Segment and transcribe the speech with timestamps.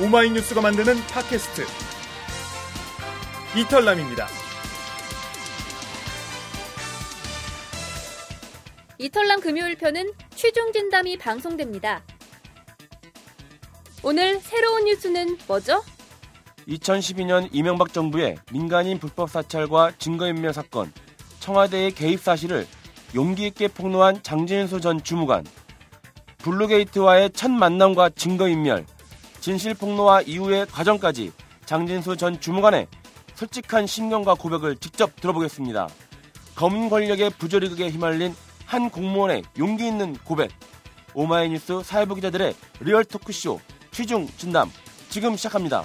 [0.00, 1.66] 오마이뉴스가 만드는 팟캐스트
[3.56, 4.26] 이털남입니다.
[8.98, 12.02] 이털남 금요일 편은 취중 진담이 방송됩니다.
[14.02, 15.82] 오늘 새로운 뉴스는 뭐죠?
[16.66, 20.90] 2012년 이명박 정부의 민간인 불법 사찰과 증거인멸 사건,
[21.40, 22.66] 청와대의 개입 사실을
[23.14, 25.44] 용기 있게 폭로한 장진수 전 주무관,
[26.38, 28.86] 블루게이트와의 첫 만남과 증거인멸,
[29.42, 31.32] 진실 폭로와 이후의 과정까지
[31.66, 32.86] 장진수 전 주무관의
[33.34, 35.88] 솔직한 심경과 고백을 직접 들어보겠습니다.
[36.54, 40.52] 검은 권력의 부조리극에 휘말린 한 공무원의 용기 있는 고백.
[41.14, 43.60] 오마이뉴스 사회부 기자들의 리얼 토크쇼
[43.90, 44.70] 취중 진담
[45.10, 45.82] 지금 시작합니다.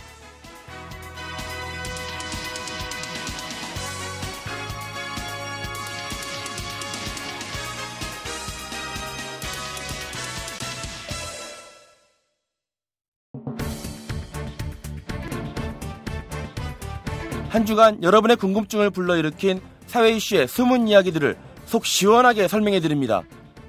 [17.57, 23.23] 한 주간 여러분의 궁금증을 불러일으킨 사회 이슈의 숨은 이야기들을 속 시원하게 설명해 드립니다.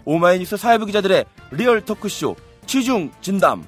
[0.05, 3.65] 오마이뉴스 사회부 기자들의 리얼 토크쇼 취중 진담.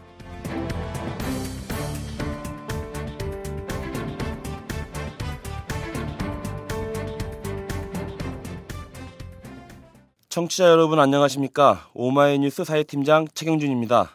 [10.29, 11.89] 청취자 여러분 안녕하십니까?
[11.95, 14.11] 오마이뉴스 사회팀장 최경준입니다.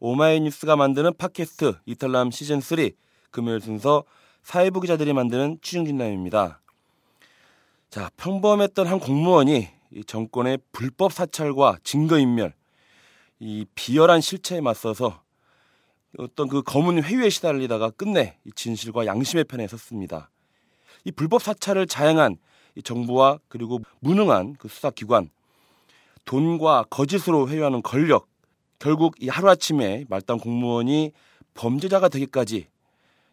[0.00, 2.78] 오마이뉴스가 만드는 팟캐스트 이털남 시즌 3
[3.30, 4.04] 금요일 순서
[4.44, 6.60] 사회부 기자들이 만드는 취중진담입니다.
[7.88, 12.52] 자, 평범했던 한 공무원이 이 정권의 불법 사찰과 증거인멸,
[13.40, 15.22] 이 비열한 실체에 맞서서
[16.18, 20.30] 어떤 그 검은 회유에 시달리다가 끝내 이 진실과 양심의 편에 섰습니다.
[21.04, 22.36] 이 불법 사찰을 자행한
[22.76, 25.30] 이 정부와 그리고 무능한 그 수사기관,
[26.26, 28.28] 돈과 거짓으로 회유하는 권력,
[28.78, 31.12] 결국 이 하루아침에 말단 공무원이
[31.54, 32.73] 범죄자가 되기까지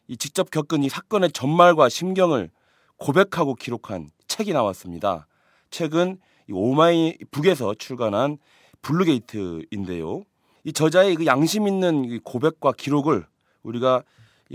[0.08, 2.50] 이 직접 겪은 이 사건의 전말과 심경을
[2.98, 5.28] 고백하고 기록한 책이 나왔습니다.
[5.70, 6.20] 책은
[6.52, 8.38] 오마이 북에서 출간한
[8.82, 10.24] 블루게이트인데요.
[10.64, 13.26] 이 저자의 그 양심 있는 고백과 기록을
[13.64, 14.04] 우리가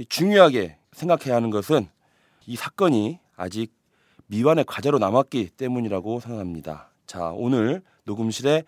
[0.09, 1.89] 중요하게 생각해야 하는 것은
[2.47, 3.73] 이 사건이 아직
[4.27, 6.91] 미완의 과제로 남았기 때문이라고 생각합니다.
[7.07, 8.65] 자, 오늘 녹음실에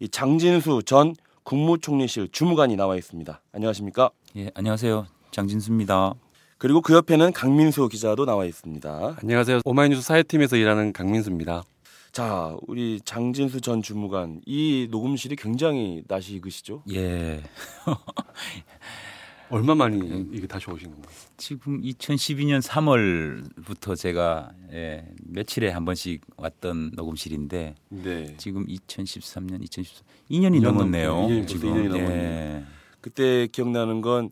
[0.00, 3.40] 이 장진수 전 국무총리실 주무관이 나와 있습니다.
[3.52, 4.10] 안녕하십니까?
[4.36, 5.17] 예, 안녕하세요.
[5.30, 6.14] 장진수입니다.
[6.58, 9.16] 그리고 그 옆에는 강민수 기자도 나와 있습니다.
[9.22, 9.60] 안녕하세요.
[9.64, 11.62] 오마이뉴스 사회팀에서 일하는 강민수입니다.
[12.10, 16.82] 자, 우리 장진수 전 주무관 이 녹음실이 굉장히 낯이 익으시죠?
[16.92, 17.42] 예.
[19.50, 21.14] 얼마 만이 이게 다시 오신 건가요?
[21.38, 28.34] 지금 2012년 3월부터 제가 예, 며칠에 한 번씩 왔던 녹음실인데 네.
[28.36, 31.14] 지금 2013년, 2014 2년이 넘었네요.
[31.28, 32.62] 2년이 지금 2년이 넘었네요.
[33.00, 34.30] 그때 기억나는 건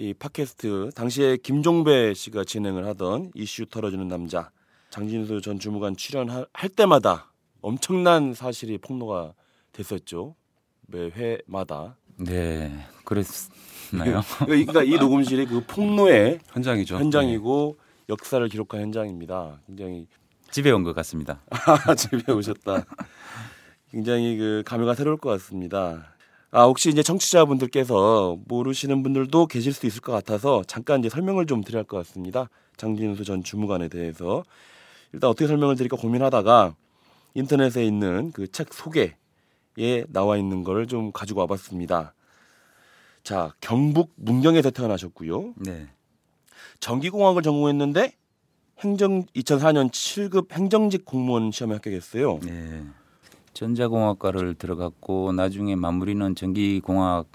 [0.00, 4.52] 이 팟캐스트 당시에 김종배 씨가 진행을 하던 이슈 털어주는 남자
[4.90, 7.32] 장진수 전 주무관 출연할 때마다
[7.62, 9.34] 엄청난 사실이 폭로가
[9.72, 10.36] 됐었죠.
[10.86, 11.96] 매 회마다.
[12.16, 14.22] 네, 그랬나요?
[14.46, 16.94] 그러니까 이 녹음실이 그 폭로의 현장이죠.
[16.96, 17.76] 현장이고
[18.08, 19.60] 역사를 기록한 현장입니다.
[19.66, 20.06] 굉장히
[20.52, 21.40] 집에 온 것 같습니다.
[21.50, 22.84] 아, 집에 오셨다.
[23.90, 26.14] 굉장히 그 감회가 새로울 것 같습니다.
[26.50, 31.62] 아, 혹시 이제 청취자분들께서 모르시는 분들도 계실 수 있을 것 같아서 잠깐 이제 설명을 좀
[31.62, 32.48] 드려야 할 것 같습니다.
[32.76, 34.44] 장진수 전 주무관에 대해서
[35.12, 36.74] 일단 어떻게 설명을 드릴까 고민하다가
[37.34, 39.14] 인터넷에 있는 그 책 소개에
[40.08, 42.14] 나와 있는 거를 좀 가지고 와봤습니다.
[43.22, 45.52] 자, 경북 문경에서 태어나셨고요.
[45.56, 45.88] 네.
[46.80, 48.14] 전기공학을 전공했는데
[48.78, 52.38] 행정 2004년 7급 행정직 공무원 시험에 합격했어요.
[52.42, 52.84] 네.
[53.54, 57.28] 전자공학과를 들어갔고 나중에 마무리는 전기공학사가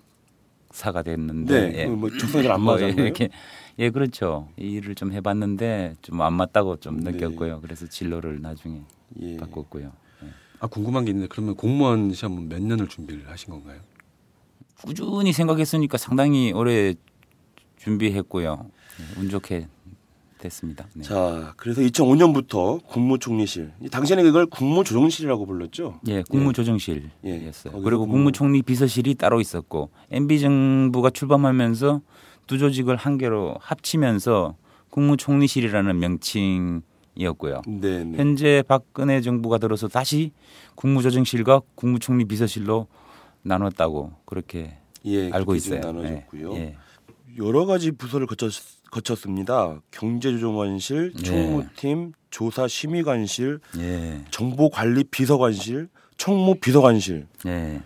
[1.03, 3.05] 됐는데 네, 뭐 적성이 잘안 뭐 맞았나요?
[3.05, 3.29] 이렇게
[3.79, 7.11] 예 그렇죠 이 일을 좀 해봤는데 좀 안 맞다고 좀 네.
[7.11, 8.81] 느꼈고요 그래서 진로를 나중에
[9.21, 9.37] 예.
[9.37, 9.91] 바꿨고요
[10.59, 13.79] 아 궁금한 게 있는데 그러면 공무원 시험은 몇 년을 준비를 하신 건가요?
[14.81, 16.93] 꾸준히 생각했으니까 상당히 오래
[17.77, 19.67] 준비했고요 네, 운 좋게
[20.43, 21.03] 됐습니다 네.
[21.03, 23.71] 자, 그래서 2005년부터 국무총리실.
[23.91, 25.99] 당시에는 이걸 국무조정실이라고 불렀죠.
[26.07, 27.11] 예, 국무조정실이었어요.
[27.25, 32.01] 예, 거기서 그리고 국무- 국무총리 비서실이 따로 있었고 MB 정부가 출범하면서
[32.47, 34.55] 두 조직을 한 개로 합치면서
[34.89, 37.61] 국무총리실이라는 명칭이었고요.
[37.67, 38.17] 네, 네.
[38.17, 40.31] 현재 박근혜 정부가 들어서 다시
[40.75, 42.87] 국무조정실과 국무총리 비서실로
[43.43, 45.79] 나눴다고 그렇게 예, 알고 있어요.
[45.81, 46.53] 나눠졌고요.
[46.53, 46.75] 예, 예.
[47.37, 48.51] 여러 가지 부서를 거쳤,
[48.93, 49.81] 거쳤습니다.
[49.91, 51.23] 경제조정관실, 예.
[51.23, 57.27] 총무팀, 조사심의관실, 예, 정보관리비서관실, 총무비서관실.
[57.47, 57.81] 예,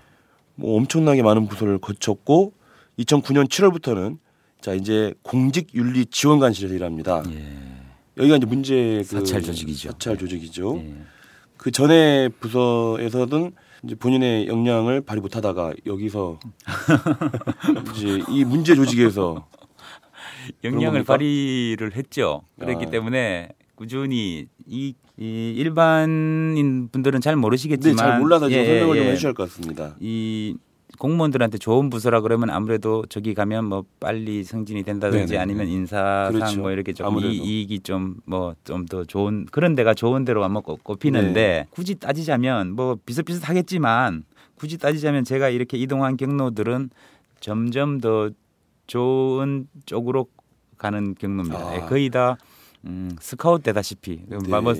[0.55, 2.53] 뭐 엄청나게 많은 부서를 거쳤고
[2.99, 4.17] 2009년 7월부터는
[4.61, 7.23] 자 이제 공직윤리지원관실에서 일합니다.
[7.31, 7.55] 예.
[8.17, 9.91] 여기가 이제 문제 그 사찰 조직이죠.
[9.91, 10.77] 사찰 조직이죠.
[10.77, 10.93] 예.
[11.55, 13.51] 그 전에 부서에서는
[13.83, 16.39] 이제 본인의 역량을 발휘 못하다가 여기서
[17.95, 19.47] 이제 이 문제 조직에서
[20.61, 21.03] 겁니까?
[21.03, 22.41] 발휘를 했죠.
[22.59, 22.89] 그렇기 아.
[22.89, 29.05] 때문에 꾸준히 이, 이 일반인 분들은 잘 네, 모르시겠지만 잘 몰라서 좀 예, 설명을 좀
[29.05, 29.09] 예.
[29.11, 29.95] 해주셔야 할것 같습니다.
[29.99, 30.55] 이
[30.99, 35.37] 공무원들한테 좋은 부서라 그러면 아무래도 저기 가면 뭐 빨리 승진이 된다든지 네네.
[35.37, 36.59] 아니면 인사상 그렇죠.
[36.59, 37.31] 뭐 이렇게 좀 아무래도.
[37.33, 41.67] 이, 이익이 좀 뭐 좀 더 좋은 그런 데가 좋은 데로 아마 꼽- 꼽히는데 네.
[41.69, 44.23] 굳이 따지자면 뭐 비슷비슷하겠지만
[44.55, 46.89] 굳이 따지자면 제가 이렇게 이동한 경로들은
[47.41, 48.31] 점점 더
[48.87, 50.27] 좋은 쪽으로
[50.77, 51.59] 가는 경로입니다.
[51.59, 51.75] 아.
[51.75, 52.37] 예, 거의 다
[52.85, 54.37] 음, 스카웃 되다시피 네.
[54.37, 54.73] 뭐,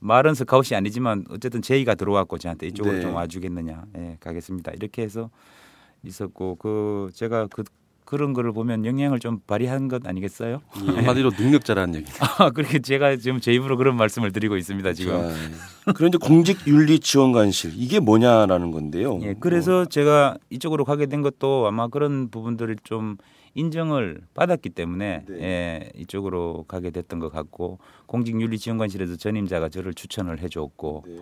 [0.00, 3.00] 말은 스카웃이 아니지만 어쨌든 제의가 들어왔고 저한테 이쪽으로 네.
[3.02, 5.30] 좀 와주겠느냐 예, 가겠습니다 이렇게 해서
[6.02, 7.64] 있었고 그 제가 그
[8.10, 10.60] 그런 거를 보면 영향을 좀 발휘한 것 아니겠어요?
[10.84, 10.90] 예.
[10.96, 12.10] 한마디로 능력자라는 얘기.
[12.38, 15.12] 아 그렇게 제가 지금 제 입으로 그런 말씀을 드리고 있습니다 지금.
[15.84, 19.20] 자, 그런데 공직윤리지원관실 이게 뭐냐라는 건데요.
[19.22, 23.16] 예, 그래서 제가 이쪽으로 가게 된 것도 아마 그런 부분들을 좀
[23.54, 25.42] 인정을 받았기 때문에 네.
[25.42, 31.20] 예, 이쪽으로 가게 됐던 것 같고 공직윤리지원관실에서 전임자가 저를 추천을 해줬고 네.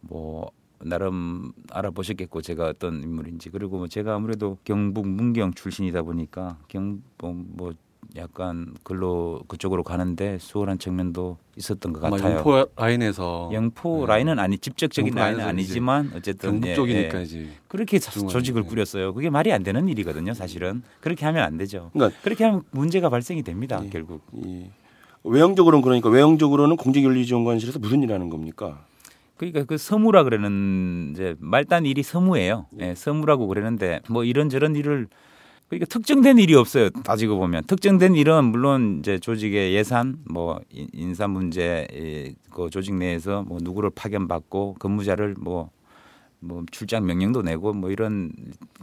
[0.00, 0.50] 뭐
[0.84, 7.72] 나름 알아보셨겠고 제가 어떤 인물인지 그리고 뭐 제가 아무래도 경북 문경 출신이다 보니까 경뭐 뭐
[8.16, 12.36] 약간 글로 그쪽으로 가는데 수월한 측면도 있었던 것 같아요.
[12.36, 14.06] 영포 라인에서 영포 네.
[14.06, 17.22] 라인은 아니 직접적인 라인은 아니지만 어쨌든 경북 예, 쪽이니까 예.
[17.22, 18.68] 이제 그렇게 조직을 네.
[18.68, 19.14] 꾸렸어요.
[19.14, 20.82] 그게 말이 안 되는 일이거든요, 사실은.
[21.00, 21.90] 그렇게 하면 안 되죠.
[21.92, 23.88] 그러니까 그렇게 하면 문제가 발생이 됩니다, 예.
[23.88, 24.22] 결국.
[24.32, 24.66] 이
[25.24, 28.84] 외형적으로는 그러니까 외형적으로는 공직윤리지원관실에서 무슨 일하는 겁니까?
[29.36, 32.66] 그러니까 그 서무라 그러는 이제 말단 일이 서무예요.
[32.80, 35.08] 예, 서무라고 그러는데 뭐 이런 저런 일을
[35.72, 36.90] 그러니까 특정된 일이 없어요.
[36.90, 42.94] 따지고 보면 특정된 일은 물론 이제 조직의 예산, 뭐 인- 인사 문제, 이, 그 조직
[42.94, 48.32] 내에서 뭐 누구를 파견받고 근무자를 뭐뭐 출장 명령도 내고 뭐 이런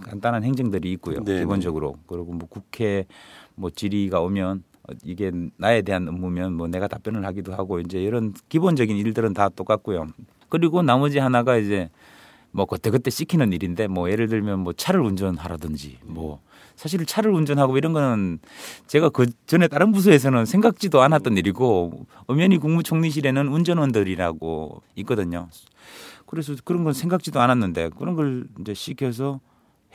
[0.02, 1.24] 간단한 행정들이 있고요.
[1.24, 3.06] 네, 기본적으로 그리고 뭐 국회
[3.54, 8.34] 뭐 질의가 오면 어, 이게 나에 대한 업무면 뭐 내가 답변을 하기도 하고 이제 이런
[8.50, 10.08] 기본적인 일들은 다 똑같고요.
[10.50, 11.92] 그리고 나머지 하나가 이제
[12.52, 16.42] 뭐 그때 그때 시키는 일인데 뭐 예를 들면 뭐 차를 운전하라든지 뭐
[16.76, 18.40] 사실 차를 운전하고 이런 거는
[18.88, 25.48] 제가 그 전에 다른 부서에서는 생각지도 않았던 일이고 엄연히 국무총리실에는 운전원들이라고 있거든요.
[26.26, 29.40] 그래서 그런 건 생각지도 않았는데 그런 걸 이제 시켜서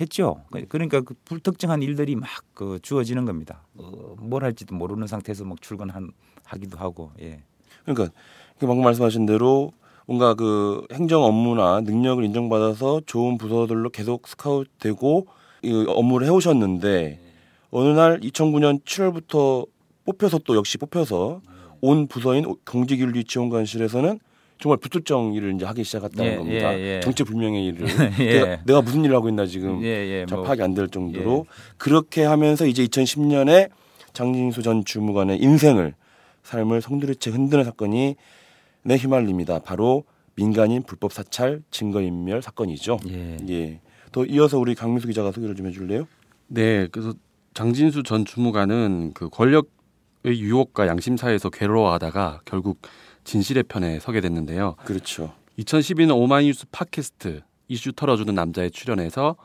[0.01, 0.43] 했죠.
[0.69, 3.63] 그러니까 그 불특정한 일들이 막 그 주어지는 겁니다.
[3.77, 6.13] 어, 뭘 할지도 모르는 상태에서 막 출근한
[6.45, 7.43] 하기도 하고 예.
[7.85, 8.17] 그러니까
[8.61, 9.73] 방금 말씀하신 대로
[10.07, 15.27] 뭔가 그 행정 업무나 능력을 인정받아서 좋은 부서들로 계속 스카웃되고
[15.63, 17.21] 이 업무를 해오셨는데
[17.71, 19.67] 어느 날 2009년 7월부터
[20.05, 21.41] 뽑혀서 또 역시 뽑혀서
[21.81, 24.19] 온 부서인 공직윤리 지원관실에서는
[24.61, 26.79] 정말 불특정 일을 이제 하기 시작했다는 예, 겁니다.
[26.79, 27.01] 예, 예.
[27.01, 27.87] 정체불명의 일을
[28.21, 28.33] 예.
[28.41, 31.47] 내가, 내가 무슨 일을 하고 있나 지금 예, 예, 잘 뭐, 파악이 안 될 정도로
[31.77, 33.71] 그렇게 하면서 이제 2010년에
[34.13, 35.95] 장진수 전 주무관의 인생을
[36.45, 38.15] 삶을 송두리째 흔드는 사건이 내
[38.87, 39.59] 휘말립니다.
[39.59, 40.05] 바로
[40.37, 42.99] 민간인 불법 사찰 증거인멸 사건이죠.
[43.09, 43.37] 예.
[43.49, 43.81] 예.
[44.13, 46.07] 더 이어서 우리 강민수 기자가 소개를 좀 해줄래요?
[46.47, 47.15] 네, 그래서
[47.55, 49.71] 장진수 전 주무관은 그 권력의
[50.27, 52.81] 유혹과 양심사에서 괴로워하다가 결국
[53.25, 54.77] 진실의 편에 서게 됐는데요.
[54.85, 55.33] 그렇죠.
[55.59, 59.37] 2012년 오마이뉴스 팟캐스트 이슈 털어주는 남자에 출연해서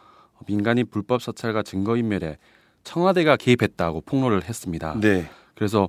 [0.47, 2.37] 민간인 불법 사찰과 증거인멸에
[2.83, 4.99] 청와대가 개입했다고 폭로를 했습니다.
[4.99, 5.29] 네.
[5.55, 5.87] 그래서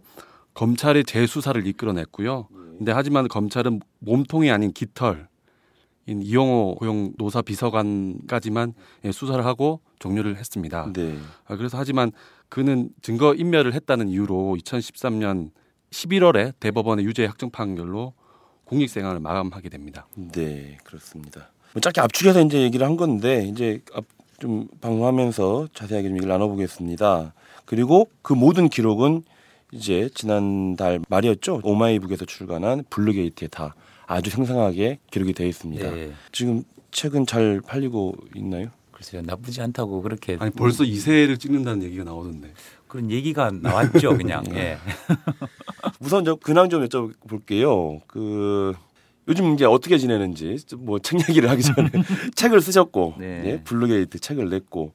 [0.55, 2.49] 검찰이 재수사를 이끌어냈고요.
[2.79, 5.29] 근데 하지만 검찰은 몸통이 아닌 깃털
[6.07, 8.73] 인 이용호 고용 노사 비서관까지만
[9.05, 10.91] 예, 수사를 하고 종료를 했습니다.
[10.95, 11.17] 네.
[11.47, 12.11] 아, 그래서 하지만
[12.49, 15.51] 그는 증거 인멸을 했다는 이유로 2013년
[15.91, 18.15] 11월에 대법원의 유죄 확정 판결로
[18.65, 20.07] 공익 생활을 마감하게 됩니다.
[20.17, 21.51] 네, 그렇습니다.
[21.75, 24.05] 뭐 짧게 압축해서 이제 얘기를 한 건데 이제 앞-
[24.39, 27.35] 좀 방송하면서 자세하게 좀 얘기를 나눠보겠습니다.
[27.67, 29.23] 그리고 그 모든 기록은
[29.73, 31.61] 이제 지난달 말이었죠.
[31.63, 33.75] 오마이북에서 출간한 블루게이트에 다
[34.07, 35.97] 아주 생생하게 기록이 되어 있습니다.
[35.97, 36.13] 예.
[36.33, 38.69] 지금 책은 잘 팔리고 있나요?
[38.91, 42.53] 글쎄요 나쁘지 않다고 그렇게 아니 벌써 2쇄를 찍는다는 얘기가 나오던데.
[42.89, 44.77] 그런 얘기가 나왔죠 그냥 예.
[46.01, 48.01] 우선 저 근황 좀 여쭤볼게요.
[48.09, 48.75] 그
[49.29, 51.89] 요즘 이제 어떻게 지내는지 뭐 책 얘기를 하기 전에
[52.35, 53.43] 책을 쓰셨고 네.
[53.47, 54.93] 예, 블루게이트 책을 냈고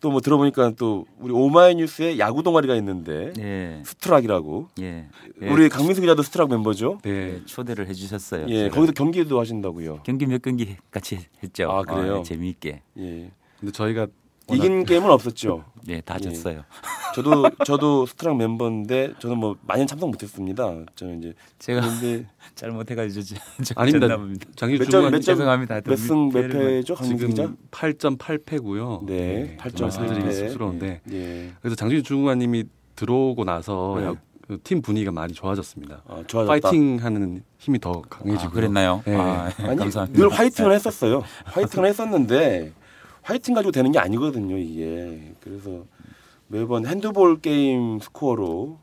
[0.00, 3.82] 또 뭐 들어보니까 또 우리 오마이뉴스에 야구 동아리가 있는데 예.
[3.84, 5.08] 스트락이라고 예.
[5.42, 5.50] 예.
[5.50, 6.98] 우리 강민수 기자도 스트락 멤버죠?
[7.02, 7.10] 네.
[7.10, 8.46] 예, 초대를 해주셨어요.
[8.48, 8.74] 예, 제가.
[8.74, 10.00] 거기서 경기도 하신다고요.
[10.04, 11.70] 경기 몇 경기 같이 했죠.
[11.70, 12.18] 아, 그래요?
[12.18, 12.82] 어, 재미있게.
[12.98, 14.06] 예, 근데 저희가
[14.52, 15.64] 이긴 게임은 없었죠.
[15.88, 16.24] 예, 다 예.
[16.24, 16.62] 졌어요.
[17.14, 20.72] 저도 저도 스트랑 멤버인데 저는 뭐 많이 참석 못했습니다.
[20.94, 23.40] 저는 이제 제가 근데 잘못해가지고
[23.74, 24.16] 아닙니다.
[24.54, 25.80] 장기주 몇 점, 죄송합니다.
[25.84, 26.94] 몇승몇 패죠?
[27.02, 29.04] 지금 8.8패고요.
[29.06, 30.32] 네, 8.8 말씀드리기 패.
[30.32, 34.06] 쑥스러운데 예, 그래서 장진주 중관님이 들어오고 나서 네.
[34.06, 34.14] 야-
[34.46, 36.02] 그팀 분위기가 많이 좋아졌습니다.
[36.06, 36.46] 아, 좋아졌다.
[36.68, 39.02] 파이팅하는 힘이 더 강해지고 아, 그랬나요?
[39.04, 39.16] 네.
[39.16, 40.20] 아, 아니 감사합니다.
[40.20, 41.24] 늘 화이팅을 했었어요.
[41.46, 42.72] 화이팅을 했었는데
[43.26, 45.34] 화이팅 가지고 되는 게 아니거든요, 이게.
[45.40, 45.84] 그래서
[46.46, 48.78] 매번 핸드볼 게임 스코어로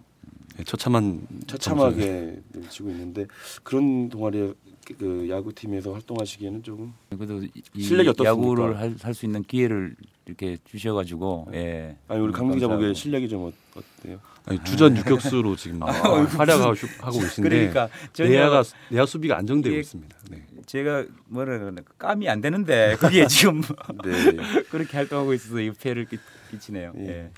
[0.58, 3.26] 네, 처참한 처참하게 늘 지고 있는데
[3.64, 4.54] 그런 동아리
[5.00, 8.30] 그 야구팀에서 활동하시기에는 조금 그래도 이- 이 실력이 어떻습니까?
[8.32, 9.96] 야구를 할 수 있는 기회를
[10.26, 11.96] 이렇게 주셔가지고 예.
[12.10, 12.94] 아니 우리 강민 기자 보기에.
[12.94, 14.20] 실력이 좀 어, 어때요?
[14.46, 15.82] 아니, 주전 유격수로 지금
[16.38, 20.18] 활약하고 하고 계신데 그러니까 내야가 내야 수비가 안정되고 있습니다.
[20.30, 20.46] 네.
[20.66, 23.62] 제가 뭐라 그러나 감이 안 되는데 그게 지금
[24.04, 24.64] 네.
[24.70, 26.18] 그렇게 활동하고 있어서 이 끼,
[26.52, 26.94] 끼치네요.
[27.00, 27.08] 예.
[27.08, 27.32] 예.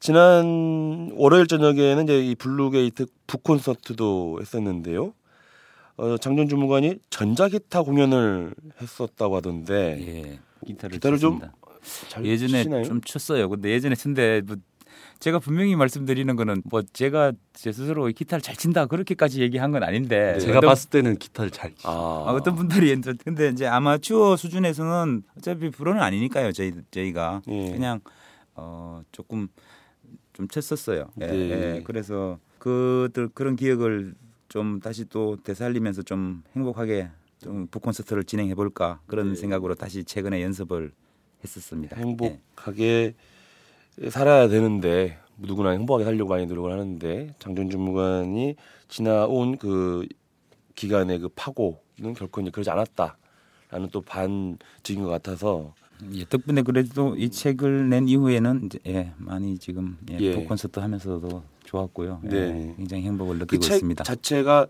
[0.00, 5.14] 지난 월요일 저녁에는 이제 이 블루게이트 북 콘서트도 했었는데요.
[5.96, 10.38] 어, 장 전 주무관이 전자기타 공연을 했었다고 하던데 예.
[10.66, 11.40] 기타를, 기타를 좀
[12.22, 12.84] 예전에 치시나요?
[12.84, 13.48] 좀 쳤어요.
[13.48, 14.56] 근데 예전에 쳤는데 뭐
[15.18, 20.32] 제가 분명히 말씀드리는 거는 뭐 제가 제 스스로 기타를 잘 친다 그렇게까지 얘기한 건 아닌데
[20.34, 20.38] 네.
[20.40, 21.86] 제가 어떤- 봤을 때는 기타를 잘 치.
[21.86, 26.52] 아, 아, 어떤 분들이 근데 이제 아마추어 수준에서는 어차피 프로는 아니니까요.
[26.52, 27.70] 저희 저희가 예.
[27.72, 28.00] 그냥
[28.54, 29.48] 어 조금
[30.32, 31.10] 좀 쳤었어요.
[31.20, 31.76] 예, 네.
[31.76, 31.82] 예.
[31.84, 34.14] 그래서 그들 그런 기억을
[34.48, 39.34] 좀 다시 또 되살리면서 좀 행복하게 좀 북콘서트를 진행해 볼까 그런 네.
[39.34, 40.92] 생각으로 다시 최근에 연습을
[41.44, 41.96] 했었습니다.
[41.96, 42.02] 예.
[42.02, 43.14] 행복하게
[44.08, 48.56] 살아야 되는데 누구나 행복하게 살려고 많이 노력을 하는데 장전 주무관이
[48.88, 50.06] 지나온 그
[50.74, 55.74] 기간의 그 파고는 결코 이제 그러지 않았다라는 또 반증인 것 같아서
[56.14, 60.32] 예, 덕분에 그래도 이 책을 낸 이후에는 이제 예, 많이 지금 예, 예.
[60.34, 62.22] 북콘서트 하면서도 좋았고요.
[62.24, 62.74] 예, 네.
[62.76, 64.04] 굉장히 행복을 그 느끼고 책 있습니다.
[64.04, 64.66] 자체가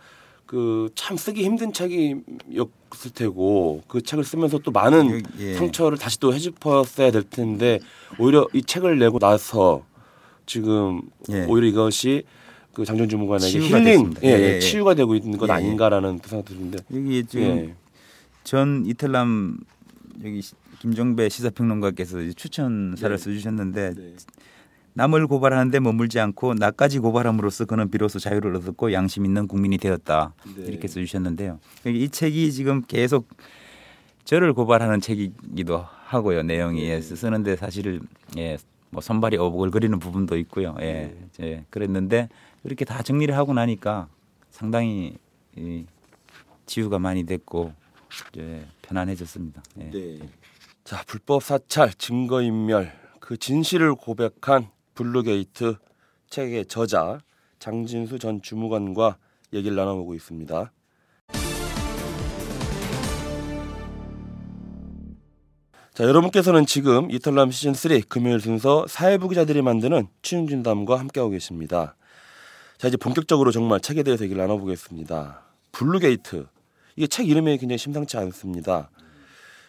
[0.50, 5.54] 그 참 쓰기 힘든 책이었을 테고 그 책을 쓰면서 또 많은 예.
[5.54, 7.78] 상처를 다시 또 해짚었어야 될 텐데
[8.18, 9.84] 오히려 이 책을 내고 나서
[10.46, 11.44] 지금 예.
[11.44, 12.24] 오히려 이것이
[12.72, 14.20] 그 장전 주무관에게 힐링, 됐습니다.
[14.24, 14.58] 예, 예, 예, 예.
[14.58, 17.74] 치유가 되고 있는 것 예, 아닌가라는 생각이 드는데, 여기 지금 예,
[18.42, 19.56] 전 이탈남
[20.24, 23.22] 여기 시- 김종배 시사평론가께서 추천사를 네.
[23.22, 24.14] 써주셨는데 네.
[24.94, 30.64] 남을 고발하는데 머물지 않고 나까지 고발함으로써 그는 비로소 자유를 얻었고 양심 있는 국민이 되었다 네.
[30.64, 31.60] 이렇게 써주셨는데요.
[31.86, 33.28] 이 책이 지금 계속
[34.24, 36.42] 저를 고발하는 책이기도 하고요.
[36.42, 38.00] 내용이 예, 쓰는데 사실
[38.36, 38.58] 예,
[38.90, 40.76] 뭐 손발이 오글거리는 부분도 있고요.
[40.80, 42.28] 예, 예, 그랬는데
[42.64, 44.08] 이렇게 다 정리를 하고 나니까
[44.50, 45.16] 상당히
[45.56, 45.84] 이,
[46.66, 47.72] 치유가 많이 됐고
[48.32, 49.62] 이제 편안해졌습니다.
[49.80, 49.90] 예.
[49.90, 50.18] 네.
[50.84, 54.68] 자 불법 사찰 증거 인멸 그 진실을 고백한
[55.00, 55.76] 블루게이트
[56.28, 57.20] 책의 저자
[57.58, 59.16] 장진수 전 주무관과
[59.54, 60.72] 얘기를 나눠보고 있습니다.
[65.94, 71.96] 자 여러분께서는 지금 이털남 시즌 3 금요일 순서 사회부 기자들이 만드는 취중진담과 함께하고 계십니다.
[72.76, 75.42] 자 이제 본격적으로 정말 책에 대해서 얘기를 나눠보겠습니다.
[75.72, 76.46] 블루게이트
[76.96, 78.90] 이게 책 이름이 굉장히 심상치 않습니다.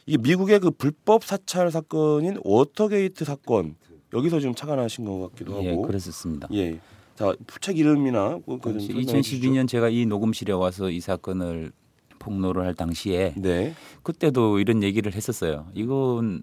[0.05, 3.75] 이게 미국의 그 불법 사찰 사건인 워터게이트 사건
[4.13, 6.47] 여기서 지금 착안하신 것 같기도 예, 하고 그랬었습니다.
[6.53, 6.79] 예.
[7.15, 8.93] 자, 책 이름이나 좀 주시죠.
[8.99, 11.71] 2012년 제가 이 녹음실에 와서 이 사건을
[12.19, 13.73] 폭로를 할 당시에 네.
[14.03, 15.67] 그때도 이런 얘기를 했었어요.
[15.73, 16.41] 이건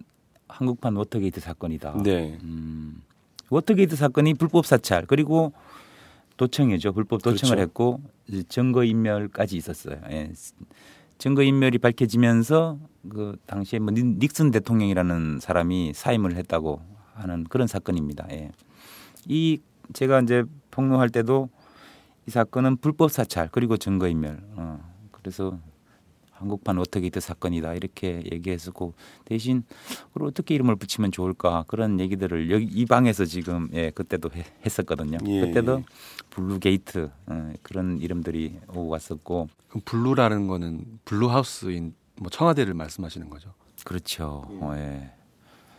[0.49, 2.03] 한국판 워터게이트 사건이다.
[2.03, 2.39] 네.
[2.43, 3.03] 음,
[3.51, 5.53] 워터게이트 사건이 불법 사찰 그리고
[6.37, 6.93] 도청이죠.
[6.93, 7.63] 불법 도청을 그렇죠.
[7.63, 8.01] 했고
[8.49, 9.97] 증거 인멸까지 있었어요.
[10.11, 10.33] 예.
[11.19, 16.81] 증거 인멸이 밝혀지면서 그 당시에 뭐 닉- 닉슨 대통령이라는 사람이 사임을 했다고
[17.19, 18.27] 하는 그런 사건입니다.
[18.33, 18.51] 예.
[19.27, 19.61] 이
[19.93, 21.49] 제가 이제 폭로할 때도
[22.27, 24.39] 이 사건은 불법 사찰 그리고 증거 인멸.
[24.57, 24.81] 어,
[25.13, 25.59] 그래서
[26.33, 28.95] 한국판 워터게이트 사건이다 이렇게 얘기했었고
[29.25, 29.65] 대신
[30.13, 35.19] 그걸 어떻게 이름을 붙이면 좋을까 그런 얘기들을 여기 이 방에서 지금 예 그때도 해- 했었거든요.
[35.27, 35.85] 예, 그때도 예.
[36.31, 43.53] 블루게이트 어, 그런 이름들이 오고 갔었고 그럼 Blue라는 거는 Blue House인 뭐 청와대를 말씀하시는 거죠.
[43.85, 44.45] 그렇죠.
[44.61, 45.11] 어, 예.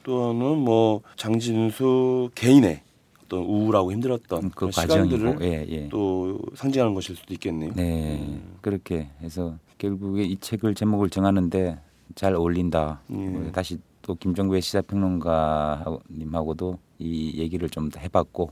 [0.04, 2.82] 또는 뭐 장진수 개인의
[3.26, 5.88] 어떤 우울하고 힘들었던 그 그런 과정이고 시간들을 예 예.
[5.90, 7.72] 또 상징하는 것일 수도 있겠네요.
[7.76, 8.58] 네 음.
[8.62, 11.80] 그렇게 해서 결국에 이 책을 제목을 정하는데
[12.16, 13.02] 잘 어울린다.
[13.12, 13.16] 예.
[13.16, 18.52] 어, 다시 또 김정구의 시사평론가님하고도 이 얘기를 좀더 해봤고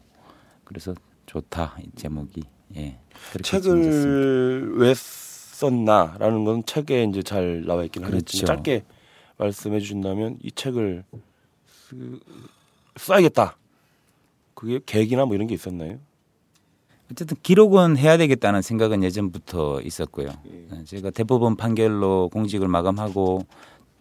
[0.63, 0.93] 그래서
[1.25, 2.43] 좋다 이 제목이
[2.75, 2.99] 예.
[3.41, 8.45] 책을 왜 썼나라는 건 책에 이제 잘 나와 있긴 하겠지만 그렇죠.
[8.45, 8.83] 짧게
[9.37, 11.03] 말씀해 주신다면 이 책을
[11.87, 12.19] 쓰,
[12.97, 13.57] 써야겠다.
[14.53, 15.99] 그게 계획이나 뭐 이런 게 있었나요?
[17.09, 20.29] 어쨌든 기록은 해야 되겠다는 생각은 예전부터 있었고요.
[20.71, 23.45] 어, 제가 대법원 판결로 공직을 마감하고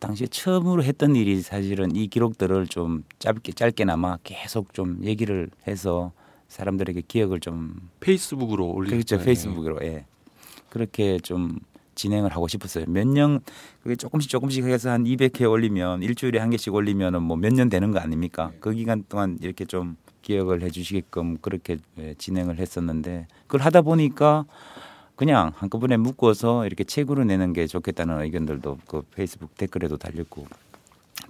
[0.00, 6.12] 당시에 처음으로 했던 일이 사실은 이 기록들을 좀 짧게 짧게나마 계속 좀 얘기를 해서
[6.48, 10.04] 사람들에게 기억을 좀 페이스북으로 올리 그렇죠 페이스북으로 예
[10.68, 11.58] 그렇게 좀
[11.96, 12.84] 진행을 하고 싶었어요.
[12.86, 13.40] 몇 년
[13.82, 17.90] 그게 조금씩 조금씩 해서 한 200회 올리면 일주일에 한 개씩 올리면은 뭐 몇 년 되는
[17.90, 18.52] 거 아닙니까?
[18.60, 24.44] 그 기간 동안 이렇게 좀 기억을 해주시게끔 그렇게 예, 진행을 했었는데 그걸 하다 보니까
[25.16, 30.46] 그냥 한꺼번에 묶어서 이렇게 책으로 내는 게 좋겠다는 의견들도 그 페이스북 댓글에도 달렸고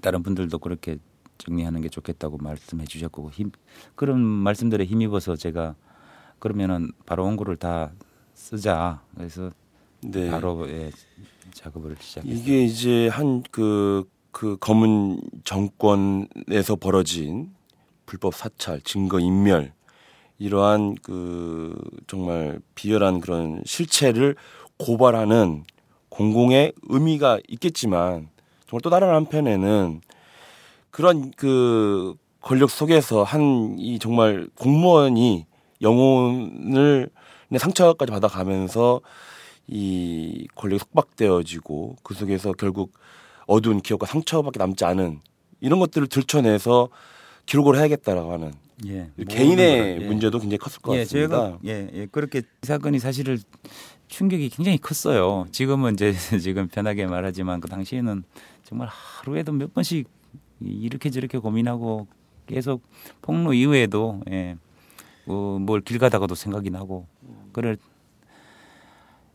[0.02, 0.98] 다른 분들도 그렇게
[1.38, 3.52] 정리하는 게 좋겠다고 말씀해 주셨고 힘
[3.94, 5.74] 그런 말씀들에 힘입어서 제가
[6.38, 7.92] 그러면은 바로 원고를 다
[8.34, 9.50] 쓰자 그래서
[10.02, 10.30] 네.
[10.30, 10.90] 바로 예,
[11.52, 12.34] 작업을 시작했어요.
[12.34, 17.54] 이게 이제 한그그 검은 정권에서 벌어진
[18.04, 19.72] 불법 사찰, 증거 인멸
[20.38, 21.76] 이러한 그
[22.06, 24.36] 정말 비열한 그런 실체를
[24.78, 25.64] 고발하는
[26.10, 28.28] 공공의 의미가 있겠지만
[28.68, 30.00] 정말 또 다른 한편에는
[30.90, 35.46] 그런 그 권력 속에서 한 이 정말 공무원이
[35.82, 37.10] 영혼을
[37.56, 39.00] 상처까지 받아가면서
[39.68, 42.92] 이 권력이 속박되어지고 그 속에서 결국
[43.46, 45.20] 어두운 기억과 상처밖에 남지 않은
[45.60, 46.88] 이런 것들을 들춰내서
[47.46, 48.52] 기록을 해야겠다라고 하는
[48.86, 50.06] 예, 개인의 예.
[50.06, 51.58] 문제도 굉장히 컸을 것 예, 같습니다.
[51.64, 53.38] 예, 예, 그렇게 이 사건이 사실을
[54.08, 55.46] 충격이 굉장히 컸어요.
[55.50, 58.22] 지금은 이제 지금 편하게 말하지만 그 당시에는
[58.64, 60.08] 정말 하루에도 몇 번씩
[60.60, 62.06] 이렇게 저렇게 고민하고
[62.46, 62.82] 계속
[63.22, 64.56] 폭로 이후에도 예,
[65.26, 67.06] 어, 뭘길 가다가도 생각이 나고
[67.52, 67.78] 그럴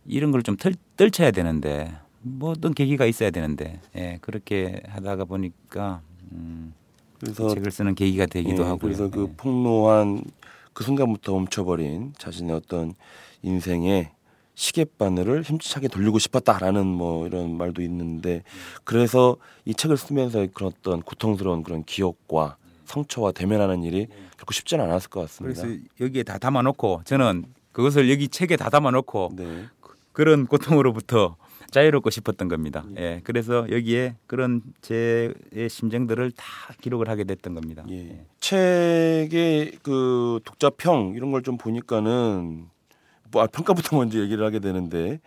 [0.05, 0.55] 이런 걸 좀
[0.97, 6.73] 떨쳐야 되는데 뭐 어떤 계기가 있어야 되는데 예, 그렇게 하다가 보니까 음,
[7.19, 8.77] 그래서 책을 쓰는 계기가 되기도 예, 하고요.
[8.79, 9.33] 그래서 그 예.
[9.37, 10.23] 폭로한
[10.73, 12.93] 그 순간부터 멈춰버린 자신의 어떤
[13.41, 14.11] 인생의
[14.53, 18.43] 시계바늘을 힘차게 돌리고 싶었다라는 뭐 이런 말도 있는데
[18.83, 25.09] 그래서 이 책을 쓰면서 그런 어떤 고통스러운 그런 기억과 상처와 대면하는 일이 결코 쉽지는 않았을
[25.09, 25.61] 것 같습니다.
[25.61, 29.65] 그래서 여기에 다 담아놓고 저는 그것을 여기 책에 다 담아놓고 네.
[30.21, 31.35] 그런 고통으로부터
[31.71, 32.85] 자유롭고 싶었던 겁니다.
[32.97, 35.33] 예, 그래서 여기에 그런 제
[35.67, 36.45] 심정들을 다
[36.79, 37.83] 기록을 하게 됐던 겁니다.
[37.89, 38.23] 예.
[38.39, 42.65] 책의 그 독자평 이런 걸 좀 보니까는
[43.31, 45.19] 뭐 아, 평가부터 먼저 얘기를 하게 되는데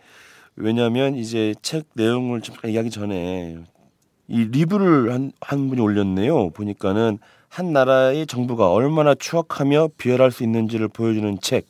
[0.55, 3.57] 왜냐하면 이제 책 내용을 좀 얘기하기 전에
[4.29, 6.51] 이 리뷰를 한, 한 분이 올렸네요.
[6.51, 7.17] 보니까는
[7.49, 11.65] 한 나라의 정부가 얼마나 추악하며 비열할 수 있는지를 보여주는 책.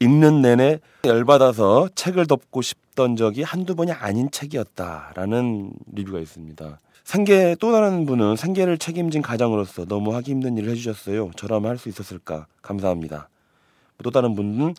[0.00, 6.78] 읽는 내내 열받아서 책을 덮고 싶던 적이 한두 번이 아닌 책이었다라는 리뷰가 있습니다.
[7.04, 11.30] 생계 또 다른 분은 생계를 책임진 가장으로서 너무 하기 힘든 일을 해주셨어요.
[11.36, 12.46] 저라면 할 수 있었을까?
[12.62, 13.28] 감사합니다.
[14.02, 14.74] 또 다른 분은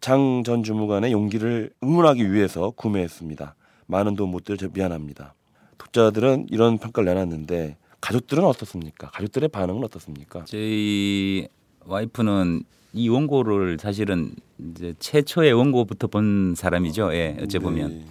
[0.00, 3.54] 장 전 주무관의 용기를 응원하기 위해서 구매했습니다.
[3.86, 5.34] 많은 도움 못 드려 미안합니다.
[5.78, 9.10] 독자들은 이런 평가를 내놨는데 가족들은 어떻습니까?
[9.10, 10.44] 가족들의 반응은 어떻습니까?
[10.44, 11.48] 저희
[11.86, 12.62] 와이프는
[12.98, 17.14] 이 원고를 사실은 이제 최초의 원고부터 본 사람이죠.
[17.14, 18.04] 예, 어째 보면 네.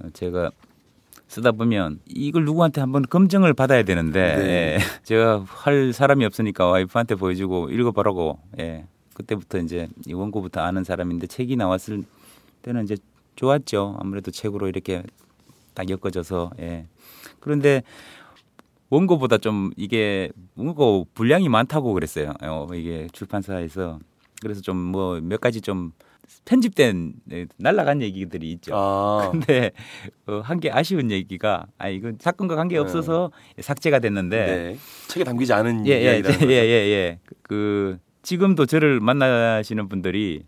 [0.00, 0.52] 어, 제가
[1.26, 4.44] 쓰다 보면 이걸 누구한테 한번 검증을 받아야 되는데 네.
[4.44, 11.26] 예, 제가 할 사람이 없으니까 와이프한테 보여주고 읽어보라고 예, 그때부터 이제 이 원고부터 아는 사람인데
[11.26, 12.04] 책이 나왔을
[12.62, 12.96] 때는 이제
[13.34, 13.96] 좋았죠.
[13.98, 15.02] 아무래도 책으로 이렇게
[15.74, 16.86] 딱 엮어져서 예.
[17.40, 17.82] 그런데
[18.90, 22.32] 원고보다 좀 이게 원고 분량이 많다고 그랬어요.
[22.42, 23.98] 어, 이게 출판사에서
[24.42, 25.92] 그래서 좀 뭐 몇 가지 좀
[26.44, 28.72] 편집된 네, 날라간 얘기들이 있죠.
[28.76, 29.70] 아, 근데
[30.26, 34.76] 어, 한 게 아쉬운 얘기가 아 이건 사건과 관계 없어서 삭제가 됐는데 네.
[35.08, 36.46] 책에 담기지 않은 예, 예, 예, 예, 거죠.
[36.50, 37.18] 예.
[37.42, 40.42] 그 지금도 저를 만나시는 분들이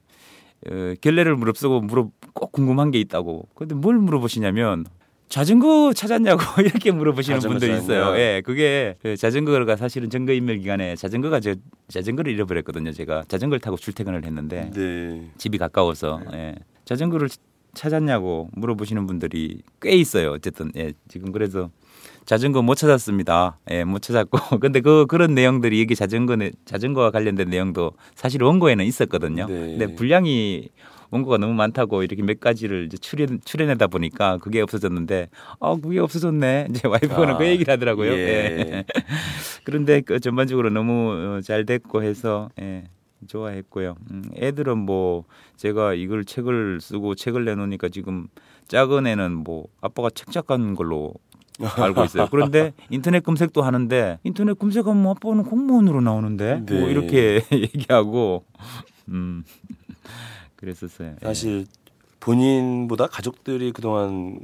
[0.69, 3.49] 어, 결례를 무릅쓰고 물어 꼭 궁금한 게 있다고.
[3.55, 4.85] 근데 뭘 물어보시냐면
[5.29, 8.17] 자전거 찾았냐고 이렇게 물어보시는 자전거 분들이 있어요.
[8.19, 11.55] 예, 그게 그 자전거가 사실은 증거인멸 기간에 자전거가 저
[11.89, 12.93] 자전거를 잃어버렸거든요.
[12.93, 15.31] 제가 자전거를 타고 출퇴근을 했는데 네.
[15.37, 16.55] 집이 가까워서 예.
[16.85, 17.29] 자전거를
[17.75, 20.33] 찾았냐고 물어보시는 분들이 꽤 있어요.
[20.33, 20.93] 어쨌든 예.
[21.09, 21.71] 지금 그래서
[22.25, 23.59] 자전거 못 찾았습니다.
[23.71, 29.47] 예, 못 찾았고 근데 그 그런 내용들이 여기 자전거 자전거와 관련된 내용도 사실 원고에는 있었거든요.
[29.47, 29.55] 네.
[29.55, 30.71] 근데 분량이
[31.11, 35.29] 원고가 너무 많다고 이렇게 몇 가지를 이제 출연 출연하다 보니까 그게 없어졌는데
[35.61, 38.13] 아 그게 없어졌네 이제 와이프는 아, 그 얘기를 하더라고요.
[38.13, 38.17] 예.
[38.19, 38.85] 예.
[39.65, 42.85] 그런데 그 전반적으로 너무 어, 잘 됐고 해서 예.
[43.27, 43.97] 좋아했고요.
[44.11, 45.25] 음, 애들은 뭐
[45.57, 48.29] 제가 이걸 책을 쓰고 책을 내놓으니까 지금
[48.69, 51.15] 작은 애는 뭐 아빠가 책 작가인 걸로
[51.61, 52.29] 알고 있어요.
[52.31, 56.81] 그런데 인터넷 검색도 하는데 인터넷 검색하면 뭐 아빠는 공무원으로 나오는데 네.
[56.81, 58.45] 뭐 이렇게 얘기하고
[59.09, 59.43] 음
[60.59, 61.15] 그랬었어요.
[61.23, 61.27] 예.
[61.27, 61.67] 사실
[62.21, 64.39] 본인보다 가족들이 그동안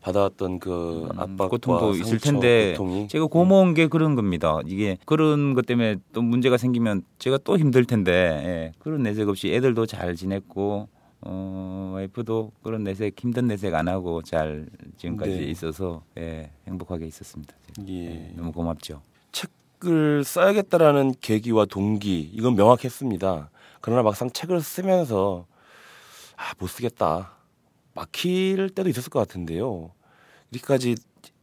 [0.00, 4.60] 받아왔던 그 음, 압박과 고통도 있을 텐데 고통이 제가 고마운 게 그런 겁니다.
[4.66, 9.52] 이게 그런 것 때문에 또 문제가 생기면 제가 또 힘들 텐데 예, 그런 내색 없이
[9.52, 10.88] 애들도 잘 지냈고
[11.22, 14.66] 어, 와이프도 그런 내색 힘든 내색 안 하고 잘
[14.98, 15.44] 지금까지 네.
[15.44, 17.54] 있어서 예, 행복하게 있었습니다.
[17.88, 18.04] 예.
[18.04, 19.00] 예, 너무 고맙죠.
[19.32, 23.50] 책을 써야겠다라는 계기와 동기 이건 명확했습니다.
[23.80, 25.46] 그러나 막상 책을 쓰면서
[26.36, 27.32] 아 못 쓰겠다
[27.94, 29.92] 막힐 때도 있었을 것 같은데요.
[30.50, 30.96] 이렇게까지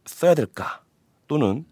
[0.04, 0.82] 써야 될까
[1.28, 1.64] 또는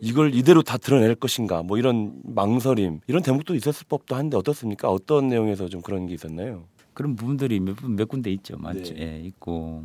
[0.00, 4.90] 이걸 이대로 다 드러낼 것인가 뭐 이런 망설임 이런 대목도 있었을 법도 한데 어떻습니까?
[4.90, 6.64] 어떤 내용에서 좀 그런 게 있었나요?
[6.92, 8.56] 그런 부분들이 몇, 분- 몇 군데 있죠.
[8.58, 8.94] 많죠.
[8.94, 9.00] 네.
[9.02, 9.84] 예, 있고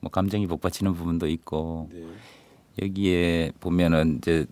[0.00, 2.04] 뭐 감정이 복받치는 부분도 있고 네.
[2.82, 4.46] 여기에 보면은 이제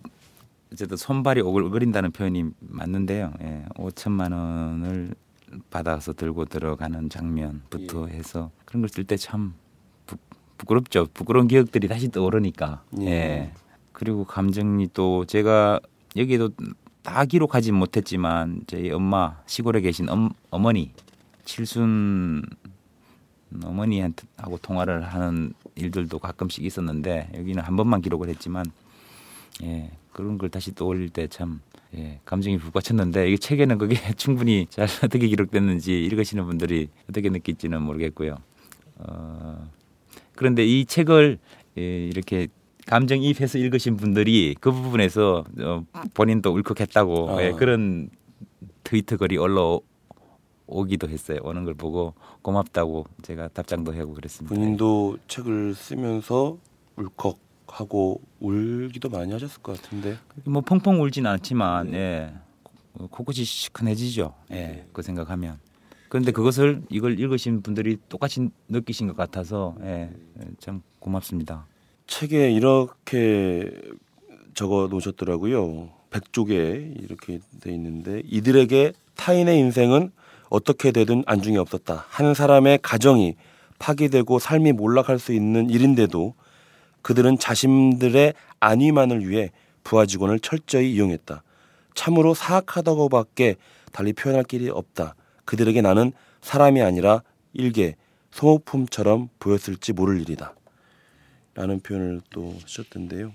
[0.71, 3.33] 어쨌든 손발이 오글거린다는 표현이 맞는데요.
[3.41, 5.13] 예, 5천만 원을
[5.69, 8.13] 받아서 들고 들어가는 장면부터 예.
[8.13, 9.53] 해서 그런 걸 쓸 때 참
[10.57, 11.07] 부끄럽죠.
[11.13, 12.83] 부끄러운 기억들이 다시 떠오르니까.
[13.01, 13.05] 예.
[13.07, 13.53] 예.
[13.93, 15.79] 그리고 감정이 또 제가
[16.15, 16.49] 여기에도
[17.03, 20.91] 다 기록하지 못했지만 저희 엄마 시골에 계신 엄, 어머니
[21.45, 22.43] 칠순
[23.63, 28.65] 어머니한테 하고 통화를 하는 일들도 가끔씩 있었는데 여기는 한 번만 기록을 했지만
[29.63, 31.59] 예 그런 걸 다시 떠올릴 때 참
[31.95, 38.37] 예, 감정이 북받쳤는데 이게 책에는 그게 충분히 잘 어떻게 기록됐는지 읽으시는 분들이 어떻게 느낄지는 모르겠고요.
[38.97, 39.69] 어,
[40.35, 41.39] 그런데 이 책을
[41.77, 42.47] 예, 이렇게
[42.87, 47.43] 감정이입해서 읽으신 분들이 그 부분에서 어, 본인도 울컥했다고 아.
[47.43, 48.09] 예, 그런
[48.83, 51.39] 트위터 글이 올라오기도 했어요.
[51.43, 54.53] 오는 걸 보고 고맙다고 제가 답장도 하고 그랬습니다.
[54.55, 56.57] 본인도 책을 쓰면서
[56.95, 61.97] 울컥 하고 울기도 많이 하셨을 것 같은데 뭐 펑펑 울진 않지만 네.
[61.97, 62.33] 예.
[62.93, 64.33] 어, 코끝이 시큰해지죠.
[64.51, 64.55] 예.
[64.55, 64.87] 네.
[64.91, 65.57] 그 생각하면.
[66.09, 70.09] 그런데 그것을 이걸 읽으신 분들이 똑같이 느끼신 것 같아서 예.
[70.59, 71.65] 참 고맙습니다.
[72.07, 73.71] 책에 이렇게
[74.53, 75.89] 적어 놓으셨더라고요.
[76.09, 80.11] 백쪽에 이렇게 돼 있는데 이들에게 타인의 인생은
[80.49, 82.05] 어떻게 되든 안중에 없었다.
[82.09, 83.35] 한 사람의 가정이
[83.79, 86.35] 파괴되고 삶이 몰락할 수 있는 일인데도
[87.01, 89.51] 그들은 자신들의 안위만을 위해
[89.83, 91.43] 부하 직원을 철저히 이용했다.
[91.95, 93.55] 참으로 사악하다고밖에
[93.91, 95.15] 달리 표현할 길이 없다.
[95.45, 97.95] 그들에게 나는 사람이 아니라 일개
[98.31, 100.55] 소모품처럼 보였을지 모를 일이다.
[101.53, 103.33] 라는 표현을 또 쓰셨던데요.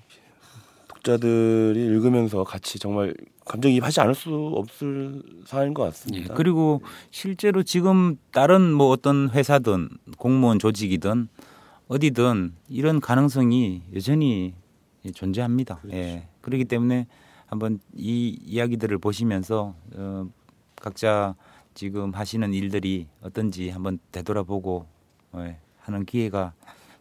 [0.89, 5.89] 독자들이 읽으면서 같이 정말 감정이입하지 않을 수 없을 사안인 것 예.
[5.89, 6.35] 같습니다.
[6.35, 11.29] 그리고 실제로 지금 다른 뭐 어떤 회사든 공무원 조직이든
[11.89, 14.55] 어디든 이런 가능성이 여전히
[15.15, 15.81] 존재합니다.
[15.93, 16.27] 예.
[16.41, 17.07] 그렇기 때문에
[17.47, 20.27] 한번 이 이야기들을 보시면서 어,
[20.81, 21.35] 각자
[21.75, 24.87] 지금 하시는 일들이 어떤지 한번 되돌아보고
[25.37, 26.55] 예, 하는 기회가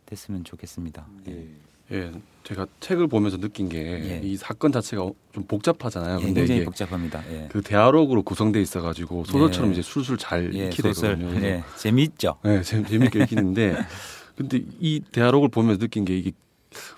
[0.06, 1.08] 됐으면 좋겠습니다.
[1.30, 1.48] 예.
[1.92, 2.12] 예,
[2.44, 4.38] 제가 책을 보면서 느낀 게이 예.
[4.38, 6.20] 사건 자체가 좀 복잡하잖아요.
[6.20, 7.24] 예, 근데 굉장히 복잡합니다.
[7.32, 7.48] 예.
[7.52, 9.74] 그 대화록으로 구성돼 있어가지고 소설처럼 예.
[9.74, 10.70] 이제 술술 잘 예.
[10.70, 12.36] 그래서 예, 재미있죠.
[12.44, 13.78] 네, 재- 재밌게 읽히는데
[14.36, 16.32] 근데 이 대화록을 보면서 느낀 게 이게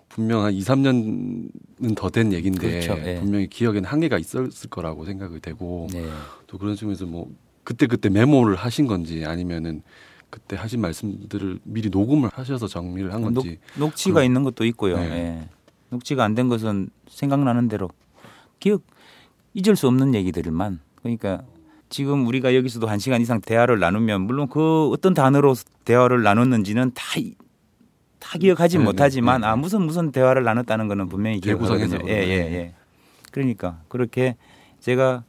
[0.09, 3.19] 분명 한 2, 3년은 더 된 얘기인데 그렇죠, 예.
[3.19, 6.03] 분명히 기억에는 한계가 있었을 거라고 생각이 되고 네.
[6.47, 7.29] 또 그런 측면에서 뭐
[7.63, 9.83] 그때 그때 메모를 하신 건지 아니면은
[10.29, 14.97] 그때 하신 말씀들을 미리 녹음을 하셔서 정리를 한 건지 녹, 녹취가 그럼- 있는 것도 있고요.
[14.97, 15.03] 네.
[15.43, 15.49] 예.
[15.89, 17.89] 녹취가 안 된 것은 생각나는 대로
[18.59, 18.81] 기억
[19.53, 21.43] 잊을 수 없는 얘기들만 그러니까
[21.89, 27.03] 지금 우리가 여기서도 한 시간 이상 대화를 나누면 물론 그 어떤 단어로 대화를 나눴는지는 다,
[27.19, 27.35] 이-
[28.19, 29.51] 다 기억하지 네, 못하지만 네, 네.
[29.51, 31.39] 아 무슨 무슨 대화를 나눴다는 거는 분명히.
[31.39, 31.99] 기억하거든요.
[32.07, 32.73] 예, 예, 예.
[33.31, 34.35] 그러니까 그렇게
[34.79, 35.23] 제가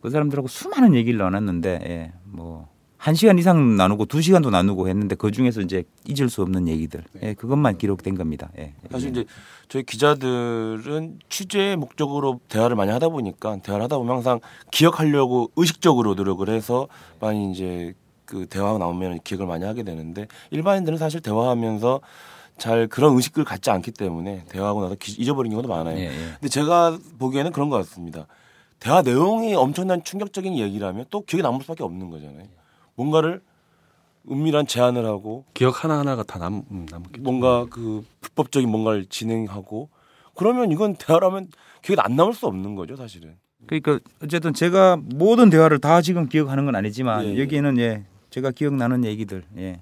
[0.00, 2.68] 그 사람들하고 수많은 얘기를 나눴는데 예, 뭐.
[3.00, 7.02] 한 시간 이상 나누고 두 시간도 나누고 했는데 그 중에서 이제 잊을 수 없는 얘기들,
[7.22, 8.50] 예, 그것만 기록된 겁니다.
[8.58, 8.74] 예.
[8.92, 9.24] 사실 이제
[9.70, 16.46] 저희 기자들은 취재 목적으로 대화를 많이 하다 보니까 대화를 하다 보면 항상 기억하려고 의식적으로 노력을
[16.50, 16.88] 해서
[17.20, 17.94] 많이 이제
[18.26, 22.02] 그 대화가 나오면 기억을 많이 하게 되는데 일반인들은 사실 대화하면서
[22.58, 25.96] 잘 그런 의식을 갖지 않기 때문에 대화하고 나서 기- 잊어버린 경우도 많아요.
[25.96, 26.10] 예, 예.
[26.34, 28.26] 근데 제가 보기에는 그런 것 같습니다.
[28.78, 32.59] 대화 내용이 엄청난 충격적인 얘기라면 또 기억에 남을 수밖에 없는 거잖아요.
[33.00, 33.40] 뭔가를
[34.30, 37.22] 은밀한 제안을 하고 기억 하나 하나가 다 남, 음, 남겠죠.
[37.22, 39.88] 뭔가 그 불법적인 뭔가를 진행하고
[40.36, 41.48] 그러면 이건 대화라면
[41.82, 43.36] 기억에 안 남을 수 없는 거죠, 사실은.
[43.66, 47.40] 그러니까 어쨌든 제가 모든 대화를 다 지금 기억하는 건 아니지만 예, 예.
[47.40, 49.80] 여기에는 예 제가 기억나는 얘기들 예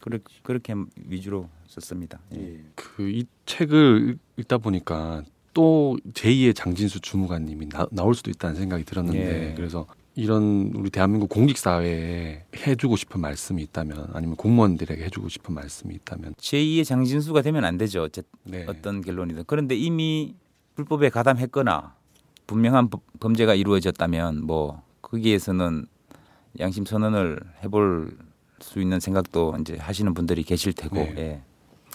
[0.00, 0.74] 그렇게 그렇게
[1.08, 2.20] 위주로 썼습니다.
[2.36, 2.60] 예.
[2.76, 5.22] 그 이 책을 읽다 보니까
[5.54, 9.54] 또 제2의 장진수 주무관님이 나, 나올 수도 있다는 생각이 들었는데 예.
[9.54, 15.94] 그래서 이런 우리 대한민국 공직 사회에 해주고 싶은 말씀이 있다면 아니면 공무원들에게 해주고 싶은 말씀이
[15.94, 18.02] 있다면 제2의 장진수가 되면 안 되죠.
[18.02, 18.66] 어쨌 네.
[18.68, 19.44] 어떤 결론이든.
[19.46, 20.34] 그런데 이미
[20.74, 21.94] 불법에 가담했거나
[22.46, 25.86] 분명한 법- 범죄가 이루어졌다면 뭐 거기에서는
[26.60, 28.16] 양심 선언을 해볼
[28.60, 31.14] 수 있는 생각도 이제 하시는 분들이 계실 테고, 네.
[31.16, 31.40] 예.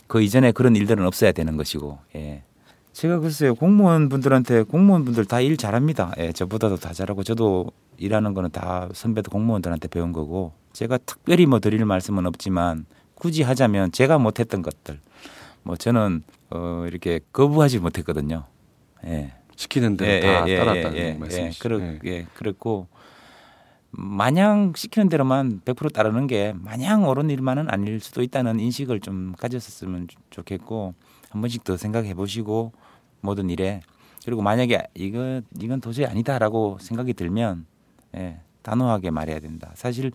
[0.07, 2.43] 그 이전에 그런 일들은 없어야 되는 것이고, 예.
[2.97, 6.13] 제가 글쎄요 공무원 분들한테 공무원 분들 다 일 잘합니다.
[6.17, 11.59] 예, 저보다도 다 잘하고 저도 일하는 거는 다 선배도 공무원들한테 배운 거고 제가 특별히 뭐
[11.59, 14.99] 드릴 말씀은 없지만 굳이 하자면 제가 못했던 것들
[15.61, 18.45] 뭐 저는 어 이렇게 거부하지 못했거든요.
[19.05, 19.31] 예.
[19.55, 21.61] 시키는 대로 다 따랐다는 예, 말씀이시죠.
[21.63, 21.99] 그렇, 네.
[22.05, 22.87] 예, 그렇고
[23.91, 30.07] 마냥 시키는 대로만 100% 따르는 게 마냥 옳은 일만은 아닐 수도 있다는 인식을 좀 가졌었으면
[30.07, 30.95] 좋- 좋겠고
[31.29, 32.71] 한 번씩 더 생각해 보시고
[33.27, 33.81] 모든 일에
[34.25, 37.65] 그리고 만약에 이거 이건 도저히 아니다라고 생각이 들면
[38.15, 39.71] 예, 단호하게 말해야 된다.
[39.75, 40.11] 사실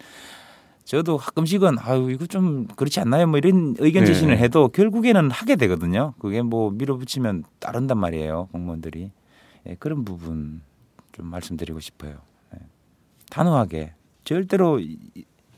[0.84, 3.26] 저도 가끔씩은 아유 이거 좀 그렇지 않나요?
[3.26, 4.06] 뭐 이런 의견 네.
[4.06, 6.14] 제시를 해도 결국에는 하게 되거든요.
[6.18, 8.48] 그게 뭐 밀어붙이면 따른단 말이에요.
[8.52, 9.10] 공무원들이
[9.66, 10.62] 예, 그런 부분
[11.12, 12.16] 좀 말씀드리고 싶어요.
[12.54, 12.60] 예.
[13.30, 13.92] 단호하게
[14.24, 14.80] 절대로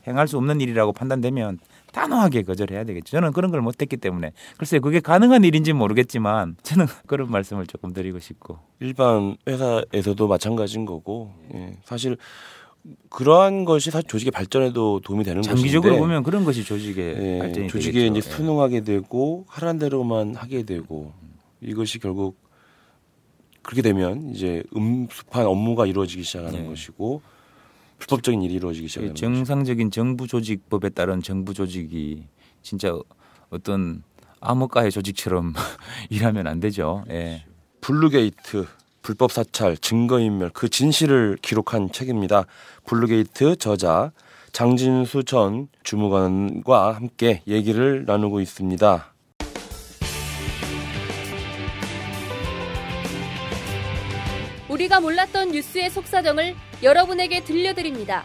[0.05, 1.59] 행할 수 없는 일이라고 판단되면
[1.95, 3.11] 단호하게 거절해야 되겠죠.
[3.11, 8.19] 저는 그런 걸 못했기 때문에 글쎄 그게 가능한 일인지 모르겠지만 저는 그런 말씀을 조금 드리고
[8.19, 12.17] 싶고 일반 회사에서도 마찬가지인 거고 예, 사실
[13.09, 17.69] 그러한 것이 사실 조직의 발전에도 도움이 되는 장기적으로 것인데 보면 그런 것이 조직의 예, 발전이
[17.69, 18.17] 조직에 되겠죠.
[18.17, 18.35] 이제 예.
[18.35, 21.13] 순응하게 되고 하란 대로만 하게 되고
[21.61, 22.37] 이것이 결국
[23.61, 26.67] 그렇게 되면 이제 음습한 업무가 이루어지기 시작하는 예.
[26.67, 27.21] 것이고
[28.05, 32.27] 불법적인 일이 이루어지기 것이고 정상적인 정부 조직법에 따른 정부 조직이
[32.61, 32.97] 진짜
[33.49, 34.03] 어떤
[34.41, 35.53] 암흑가의 조직처럼
[36.09, 37.03] 일하면 안 되죠.
[37.09, 37.45] 예.
[37.81, 38.67] 블루게이트
[39.01, 42.45] 불법 사찰 증거인멸 그 진실을 기록한 책입니다.
[42.85, 44.11] 블루게이트 저자
[44.51, 49.13] 장진수 전 주무관과 함께 얘기를 나누고 있습니다.
[54.69, 58.23] 우리가 몰랐던 뉴스의 속사정을 여러분에게 들려드립니다.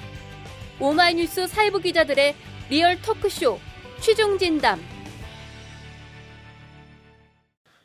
[0.78, 2.34] 오마이뉴스 사회부 기자들의
[2.68, 3.58] real 토크쇼
[4.00, 4.78] 취중진담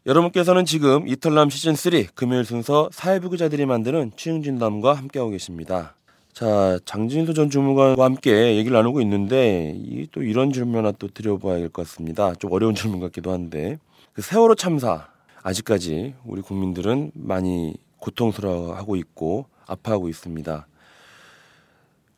[0.05, 5.95] 여러분께서는 지금 이털남 시즌 3 금요일 순서 사회부 기자들이 만드는 취중진담과 함께하고 계십니다.
[6.33, 11.55] 자, 장진수 전 주무관과 함께 얘기를 나누고 있는데 이 또 이런 질문 하나 또 드려봐야
[11.57, 12.35] 될것 같습니다.
[12.35, 13.79] 좀 어려운 질문 같기도 한데
[14.13, 15.07] 그 세월호 참사
[15.41, 20.67] 아직까지 우리 국민들은 많이 고통스러워하고 있고 아파하고 있습니다.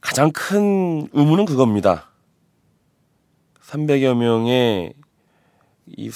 [0.01, 2.09] 가장 큰 의문은 그겁니다.
[3.61, 4.93] 300여 명의
[5.85, 6.11] 이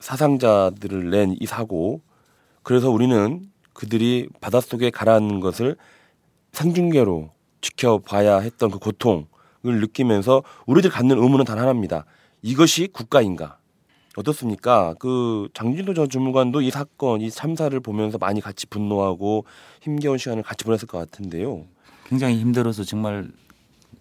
[0.00, 2.00] 사상자들을 낸 이 사고
[2.62, 5.76] 그래서 우리는 그들이 바닷속에 가라앉는 것을
[6.52, 9.26] 생중계로 지켜봐야 했던 그 고통을
[9.62, 12.06] 느끼면서 우리들 갖는 의문은 단 하나입니다.
[12.42, 13.58] 이것이 국가인가?
[14.16, 14.94] 어떻습니까?
[14.98, 19.44] 그 장진도 전 주무관도 이 사건, 이 참사를 보면서 많이 같이 분노하고
[19.82, 21.66] 힘겨운 시간을 같이 보냈을 것 같은데요.
[22.06, 23.28] 굉장히 힘들어서 정말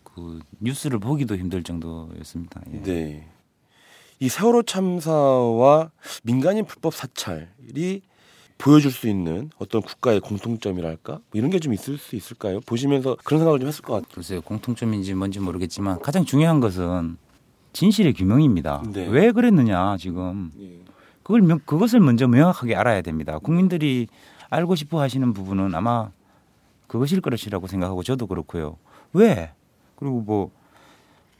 [0.03, 2.61] 그 뉴스를 보기도 힘들 정도였습니다.
[2.73, 2.81] 예.
[2.83, 3.27] 네.
[4.19, 5.91] 이 세월호 참사와
[6.23, 8.01] 민간인 불법 사찰이
[8.57, 12.61] 보여줄 수 있는 어떤 국가의 공통점이랄까 뭐 이런 게 좀 있을 수 있을까요?
[12.61, 14.11] 보시면서 그런 생각을 좀 했을 것 같아요.
[14.13, 17.17] 글쎄요 공통점인지 뭔지 모르겠지만 가장 중요한 것은
[17.75, 18.83] 진실의 규명입니다.
[18.93, 19.05] 네.
[19.07, 20.51] 왜 그랬느냐 지금
[21.23, 23.37] 그걸 명- 그것을 먼저 명확하게 알아야 됩니다.
[23.39, 24.07] 국민들이
[24.49, 26.09] 알고 싶어 하시는 부분은 아마
[26.87, 28.77] 그것일 것이라고 생각하고 저도 그렇고요.
[29.11, 29.51] 왜?
[29.97, 30.51] 그리고 뭐,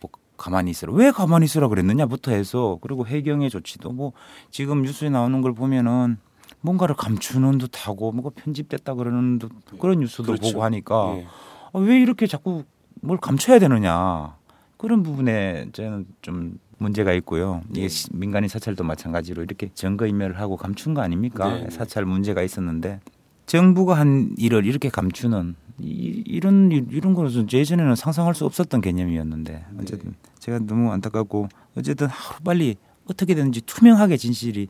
[0.02, 0.91] 뭐 가만히 있으라.
[0.93, 4.12] 왜 가만히 있으라 그랬느냐부터 해서 그리고 해경의 조치도 뭐
[4.52, 6.17] 지금 뉴스에 나오는 걸 보면은
[6.60, 10.41] 뭔가를 감추는 듯하고 뭐가 편집됐다 그러는 듯 그런 뉴스도 그렇죠.
[10.52, 11.28] 보고 하니까 예.
[11.74, 12.63] 아, 왜 이렇게 자꾸
[13.02, 14.36] 뭘 감춰야 되느냐
[14.77, 17.61] 그런 부분에 저는 좀 문제가 있고요.
[17.71, 21.53] 이게 시- 민간인 사찰도 마찬가지로 이렇게 증거 인멸을 하고 감춘 거 아닙니까?
[21.55, 21.69] 네, 네.
[21.69, 22.99] 사찰 문제가 있었는데
[23.45, 29.65] 정부가 한 일을 이렇게 감추는 이, 이런 일- 이런 거는 예전에는 상상할 수 없었던 개념이었는데
[29.79, 32.75] 어쨌든 제가 너무 안타깝고 어쨌든 하루 빨리
[33.09, 34.67] 어떻게든지 투명하게 진실이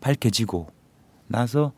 [0.00, 0.68] 밝혀지고
[1.28, 1.72] 나서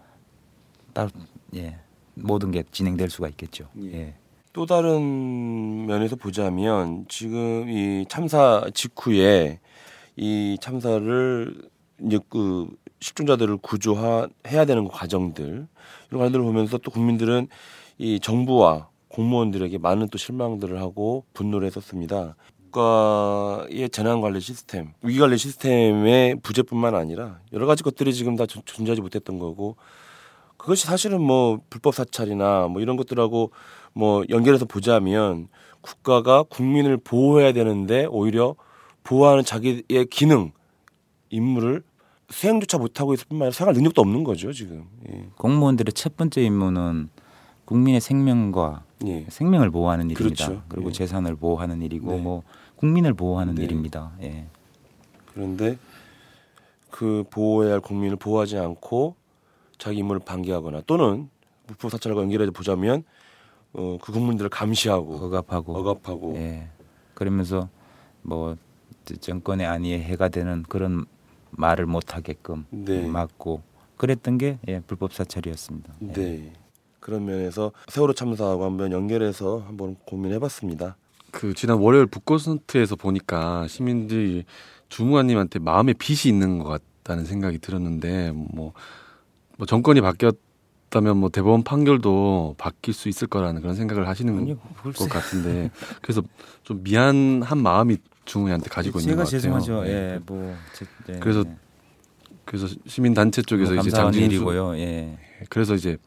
[0.92, 1.10] 딱
[1.54, 1.78] 예,
[2.14, 3.68] 모든 게 진행될 수가 있겠죠.
[3.82, 4.14] 예.
[4.57, 9.61] 또 다른 면에서 보자면 지금 이 참사 직후에
[10.16, 11.69] 이 참사를
[12.03, 12.66] 이제 그
[13.01, 15.66] 실종자들을 구조해야 되는 그 과정들
[16.09, 17.49] 이런 과정들을 보면서 또 국민들은
[17.99, 22.35] 이 정부와 공무원들에게 많은 또 실망들을 하고 분노를 했었습니다.
[22.71, 28.62] 국가의 재난 관리 시스템, 위기 관리 시스템의 부재뿐만 아니라 여러 가지 것들이 지금 다 존-
[28.64, 29.77] 존재하지 못했던 거고
[30.57, 33.53] 그것이 사실은 뭐 불법 사찰이나 뭐 이런 것들하고
[33.96, 35.48] 뭐 연결해서 보자면
[35.80, 38.54] 국가가 국민을 보호해야 되는데 오히려
[39.02, 40.52] 보호하는 자기의 기능,
[41.30, 41.82] 임무를
[42.28, 44.85] 수행조차 못하고 있을 뿐만 아니라 생활 능력도 없는 거죠 지금.
[45.09, 45.26] 예.
[45.37, 47.09] 공무원들의 첫 번째 임무는
[47.64, 49.24] 국민의 생명과 예.
[49.30, 50.44] 생명을 보호하는 일입니다.
[50.46, 50.62] 그렇죠.
[50.68, 50.92] 그리고 예.
[50.92, 52.20] 재산을 보호하는 일이고 네.
[52.20, 52.42] 뭐
[52.76, 53.64] 국민을 보호하는 네.
[53.64, 54.12] 일입니다.
[54.20, 54.44] 예.
[55.32, 55.78] 그런데
[56.90, 59.14] 그 보호해야 할 국민을 보호하지 않고
[59.78, 61.30] 자기 임무를 방기하거나 또는
[61.66, 63.02] 불법 사찰과 연결해서 보자면
[63.76, 66.68] 어, 그 국민들을 감시하고 억압하고 억압하고 예.
[67.14, 67.68] 그러면서
[68.22, 68.56] 뭐
[69.20, 71.04] 정권의 안위에 해가 되는 그런
[71.50, 73.06] 말을 못 하게끔 네.
[73.06, 73.62] 막고
[73.96, 75.94] 그랬던 게 예, 불법 사찰이었습니다.
[76.02, 76.12] 예.
[76.12, 76.52] 네.
[77.00, 80.96] 그런 면에서 세월호 참사하고 한번 연결해서 한번 고민해봤습니다.
[81.30, 84.44] 그 지난 월요일 북콘서트에서 보니까 시민들이
[84.88, 88.72] 주무관님한테 마음의 빚이 있는 것 같다는 생각이 들었는데 뭐,
[89.56, 90.36] 뭐 정권이 바뀌었
[90.96, 96.22] 다면 뭐 대법원 판결도 바뀔 수 있을 거라는 그런 생각을 하시는 아니, 것 같은데 그래서
[96.62, 99.40] 좀 미안한 마음이 주무관한테 가지고 있는 제가 것 같아요.
[99.40, 99.82] 죄송하죠.
[99.85, 99.90] 네.
[99.90, 101.56] 예, 뭐 제- 예, 그래서 예.
[102.46, 104.76] 그래서 시민 단체 쪽에서 뭐 이제 감사한 장진수 일이고요.
[104.78, 105.18] 예.
[105.50, 105.98] 그래서 이제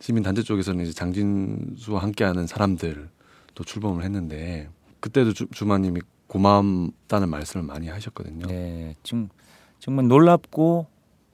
[0.00, 4.68] 시민 단체 쪽에서는 이제 장진수와 함께하는 사람들도 출범을 했는데
[5.00, 8.46] 그때도 주, 주마님이 고맙다는 말씀을 많이 하셨거든요.
[8.50, 9.28] 예, 정,
[9.78, 10.86] 정말 놀랍고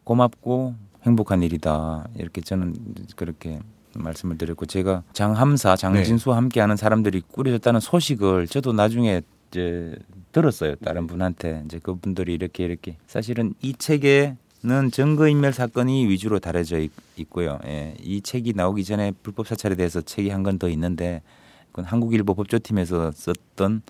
[0.05, 2.09] 고맙고 행복한 일이다.
[2.17, 2.75] 이렇게 저는
[3.17, 3.59] 그렇게
[3.95, 9.95] 말씀을 드렸고 제가 장함사 장진수와 함께하는 사람들이 꾸려졌다는 소식을 저도 나중에 이제
[10.33, 10.75] 들었어요.
[10.77, 16.91] 다른 분한테 이제 그분들이 이렇게 이렇게 사실은 이 책에 는 증거인멸 사건이 위주로 다뤄져 있,
[17.17, 17.61] 있고요.
[17.65, 21.23] 예, 이 책이 나오기 전에 불법 사찰에 대해서 책이 한 권 더 있는데
[21.71, 23.83] 그건 한국일보 법조팀에서 썼던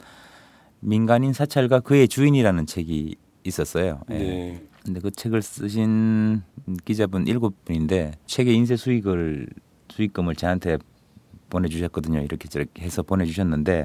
[0.80, 4.02] 민간인 사찰과 그의 주인이라는 책이 있었어요.
[4.10, 4.18] 예.
[4.18, 4.62] 네.
[4.88, 6.42] 근데 그 책을 쓰신
[6.86, 9.46] 기자분 일곱 분인데 책의 인쇄 수익을
[9.90, 10.78] 수익금을 저한테
[11.50, 12.20] 보내주셨거든요.
[12.20, 13.84] 이렇게 저렇게 해서 보내주셨는데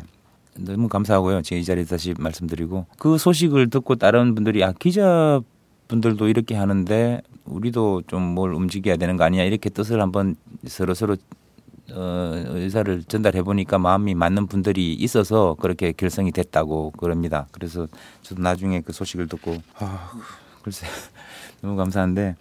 [0.59, 1.41] 너무 감사하고요.
[1.41, 5.41] 제가 이 자리에 다시 말씀드리고 그 소식을 듣고 다른 분들이 아 기자
[5.89, 11.17] 분들도 이렇게 하는데 우리도 좀 뭘 움직여야 되는 거 아니냐 이렇게 뜻을 한번 서로 서로
[11.91, 17.47] 어, 의사를 전달해 보니까 마음이 맞는 분들이 있어서 그렇게 결성이 됐다고 그럽니다.
[17.51, 17.89] 그래서
[18.21, 20.11] 저도 나중에 그 소식을 듣고 아,
[20.63, 20.87] 글쎄
[21.61, 22.35] 너무 감사한데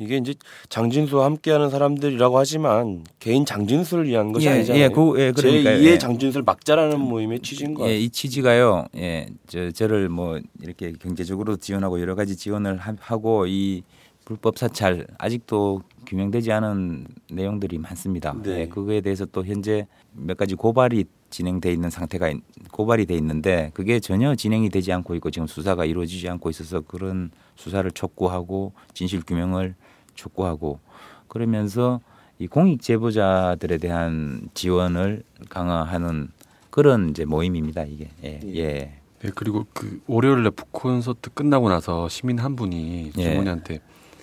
[0.00, 0.34] 이게 이제
[0.68, 4.82] 장진수와 함께하는 사람들이라고 하지만 개인 장진수를 위한 것이 예, 아니잖아요.
[4.84, 5.78] 예, 그, 예, 그러니까요.
[5.80, 5.98] 제2의 예.
[5.98, 7.98] 장진수를 막자라는 모임의 취지인 것 예, 같아요.
[7.98, 8.86] 이 취지가요.
[8.96, 13.82] 예, 저 저를 뭐 이렇게 경제적으로 지원하고 여러 가지 지원을 하- 하고 이
[14.24, 18.34] 불법 사찰 아직도 규명되지 않은 내용들이 많습니다.
[18.42, 18.60] 네.
[18.60, 22.40] 예, 그거에 대해서 또 현재 몇 가지 고발이 진행돼 있는 상태가 있-
[22.72, 27.30] 고발이 돼 있는데 그게 전혀 진행이 되지 않고 있고 지금 수사가 이루어지지 않고 있어서 그런
[27.56, 29.74] 수사를 촉구하고 진실 규명을
[30.14, 30.80] 촉구하고
[31.28, 32.00] 그러면서
[32.38, 36.28] 이 공익 제보자들에 대한 지원을 강화하는
[36.70, 38.40] 그런 이제 모임입니다 이게 예.
[38.54, 38.94] 예.
[39.20, 43.22] 네, 그리고 그 월요일에 북 콘서트 끝나고 나서 시민 한 분이 예.
[43.22, 43.80] 주머니한테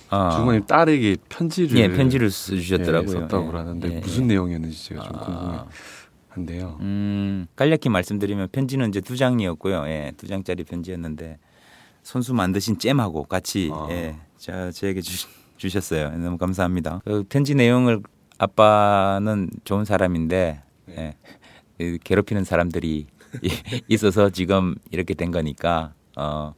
[0.10, 3.16] 아, 주머니 딸에게 편지를 예, 편지를 써주셨더라고요.
[3.16, 4.28] 예, 썼다고 예, 그러는데 예, 무슨 예.
[4.28, 5.66] 내용이었는지 제가 좀 아,
[6.36, 6.78] 궁금한데요.
[6.82, 9.86] 음, 간략히 말씀드리면 편지는 이제 두 장이었고요.
[9.88, 11.38] 예, 두 장짜리 편지였는데
[12.04, 13.88] 손수 만드신 잼하고 같이 아.
[13.90, 16.12] 예, 저 저에게 주, 주셨어요.
[16.18, 17.02] 너무 감사합니다.
[17.04, 18.02] 그 편지 내용을
[18.38, 20.62] 아빠는 좋은 사람인데
[20.98, 21.16] 예,
[21.78, 23.08] 그 괴롭히는 사람들이
[23.88, 26.54] 있어서 지금 이렇게 된 거니까 어.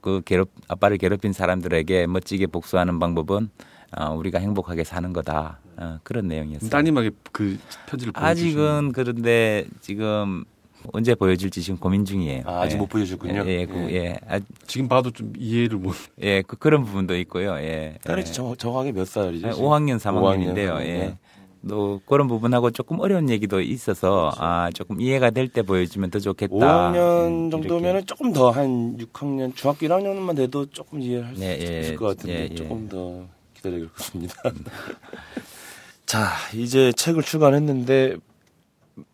[0.00, 3.50] 그 괴롭 아빠를 괴롭힌 사람들에게 멋지게 복수하는 방법은
[3.96, 6.70] 어, 우리가 행복하게 사는 거다 어, 그런 내용이었어요.
[6.70, 10.44] 따님에게 그 편지를 아직은 그런데 지금
[10.92, 12.42] 언제 보여줄지 지금 고민 중이에요.
[12.46, 12.78] 아, 아직 예.
[12.78, 13.44] 못 보여줬군요.
[13.46, 15.94] 예, 예, 그, 예, 아, 지금 봐도 좀 이해를 못.
[16.22, 17.56] 예, 그, 그런 부분도 있고요.
[17.56, 17.96] 예.
[18.04, 18.24] 딸이 예.
[18.24, 19.48] 정, 정확하게 몇 살이죠?
[19.48, 19.68] 아, 지금?
[19.68, 20.76] 5학년, 3학년인데요.
[20.76, 21.18] 5학년, 예.
[21.68, 26.54] 또 그런 부분하고 조금 어려운 얘기도 있어서 아 조금 이해가 될 때 보여주면 더 좋겠다.
[26.54, 31.80] 5학년 음, 정도면은 조금 더 한 6학년, 중학교 1학년만 돼도 조금 이해할 수 네, 예,
[31.80, 32.54] 있을 것 같은데 예, 예.
[32.54, 33.24] 조금 더
[33.54, 34.34] 기다려야겠습니다.
[36.06, 38.16] 자, 이제 책을 출간했는데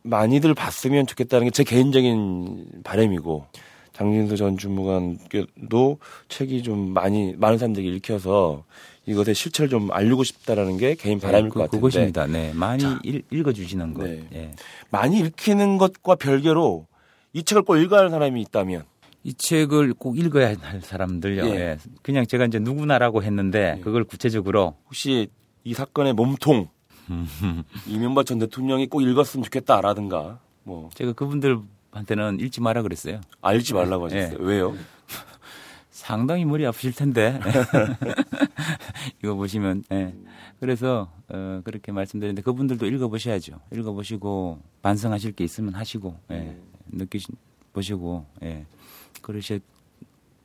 [0.02, 3.46] 많이들 봤으면 좋겠다는 게 제 개인적인 바람이고
[3.94, 8.64] 장진수 전 주무관께도 책이 좀 많이 많은 사람들이 읽혀서
[9.06, 12.26] 이것의 실체를 좀 알리고 싶다라는 게 개인 바람일 그, 것 같은데 그것입니다.
[12.26, 12.98] 네, 많이 자.
[13.04, 14.04] 읽, 읽어주시는 것.
[14.04, 14.26] 네.
[14.32, 14.50] 예.
[14.90, 16.86] 많이 읽히는 것과 별개로
[17.32, 18.84] 이 책을 꼭 읽어야 할 사람이 있다면
[19.22, 21.46] 이 책을 꼭 읽어야 할 사람들요.
[21.46, 21.50] 예.
[21.50, 21.78] 예.
[22.02, 23.80] 그냥 제가 이제 누구나라고 했는데 예.
[23.80, 25.28] 그걸 구체적으로 혹시
[25.62, 26.68] 이 사건의 몸통
[27.86, 31.58] 이명박 전 대통령이 꼭 읽었으면 좋겠다라든가 뭐 제가 그분들
[31.94, 33.20] 한테는 읽지 마라 그랬어요.
[33.40, 34.38] 알지 말라고 하셨어요.
[34.40, 34.44] 예.
[34.44, 34.74] 왜요?
[35.90, 37.38] 상당히 머리 아프실 텐데
[39.22, 40.14] 이거 보시면 예.
[40.60, 43.60] 그래서 어, 그렇게 말씀드렸는데 그분들도 읽어보셔야죠.
[43.72, 46.56] 읽어보시고 반성하실 게 있으면 하시고 예.
[46.88, 47.28] 느끼시
[47.72, 48.66] 보시고 예.
[49.22, 49.60] 그러실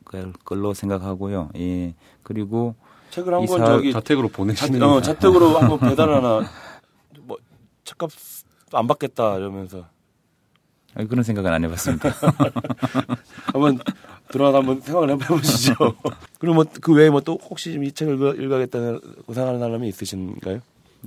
[0.06, 1.50] 걸- 걸로 생각하고요.
[1.58, 1.94] 예.
[2.24, 2.76] 그리고
[3.12, 6.48] 책을 한권 이사- 저기 자택으로 자, 보내시는 어, 자택으로 한번 배달 하나
[7.22, 7.38] 뭐
[7.84, 8.10] 책값
[8.74, 9.90] 안 받겠다 이러면서 아,
[11.08, 12.10] 그런 생각은 안 해봤습니다.
[13.54, 13.80] 한번
[14.30, 15.74] 들어가서 한번 생각을 해보시죠.
[16.40, 20.60] 그리고 뭐그 외에 뭐 또 혹시 좀이 책을 읽어, 읽어야겠다는 생각하는 사람이 있으신가요?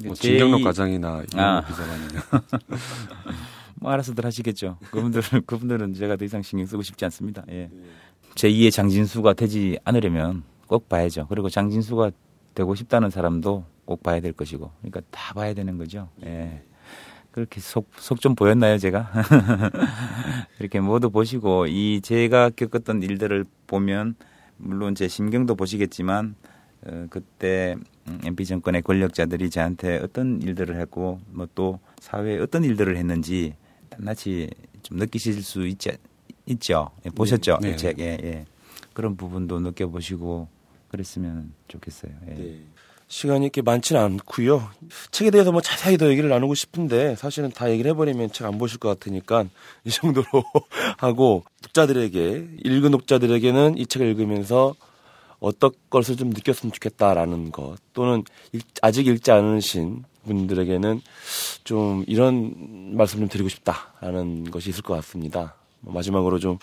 [0.05, 1.63] 뭐제 진경록 이- 과장이나 아.
[1.63, 2.23] 이용호 비서관이나
[3.81, 4.79] 뭐 알아서들 하시겠죠.
[4.91, 7.43] 그분들 그분들은 제가 더 이상 신경 쓰고 싶지 않습니다.
[7.51, 7.69] 예.
[8.35, 11.27] 제2의 장진수가 되지 않으려면 꼭 봐야죠.
[11.29, 12.13] 그리고 장진수가
[12.55, 16.09] 되고 싶다는 사람도 꼭 봐야 될 것이고, 그러니까 다 봐야 되는 거죠.
[16.25, 16.63] 예.
[17.33, 19.11] 그렇게 속 속 좀 보였나요, 제가?
[20.61, 24.15] 이렇게 모두 보시고 이 제가 겪었던 일들을 보면
[24.59, 26.35] 물론 제 심경도 보시겠지만
[26.87, 27.77] 어, 그때
[28.09, 33.55] 음, MB 정권의 권력자들이 저한테 어떤 일들을 했고 뭐 또 사회에 어떤 일들을 했는지
[33.91, 34.51] 낱낱이
[34.83, 35.93] 좀 느끼실 수 있지
[36.47, 36.91] 있죠.
[37.07, 37.59] 예, 보셨죠?
[37.63, 37.71] 네.
[37.71, 38.47] 이 책에 예.
[38.93, 40.49] 그런 부분도 느껴보시고
[40.89, 42.13] 그랬으면 좋겠어요.
[42.29, 42.35] 예.
[42.35, 42.61] 네.
[43.13, 44.71] 시간이 이렇게 많지는 않고요.
[45.11, 48.79] 책에 대해서 뭐 자세히 더 얘기를 나누고 싶은데 사실은 다 얘기를 해버리면 책 안 보실
[48.79, 49.45] 것 같으니까
[49.85, 50.25] 이 정도로
[50.97, 54.75] 하고 독자들에게 읽은 독자들에게는 이 책을 읽으면서
[55.41, 61.03] 어떤 것을 좀 느꼈으면 좋겠다라는 것 또는 읽- 아직 읽지 않으신 분들에게는
[61.65, 65.55] 좀 이런 말씀 좀 드리고 싶다라는 것이 있을 것 같습니다.
[65.81, 66.57] 뭐 마지막으로 좀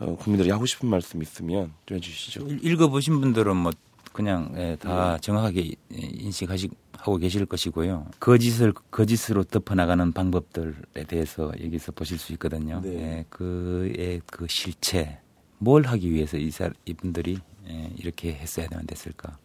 [0.00, 2.46] 어, 국민들이 하고 싶은 말씀 있으면 좀 해주시죠.
[2.46, 3.72] 읽- 읽어보신 분들은 뭐
[4.18, 8.06] 그냥 예, 다 정확하게 인식하시 하고 계실 것이고요.
[8.18, 12.80] 거짓을 거짓으로 덮어나가는 방법들에 대해서 여기서 보실 수 있거든요.
[12.82, 12.90] 네.
[12.94, 15.20] 예, 그의 그 실체
[15.58, 17.38] 뭘 하기 위해서 이 사, 이분들이
[17.68, 19.38] 예, 이렇게 했어야만 됐을까?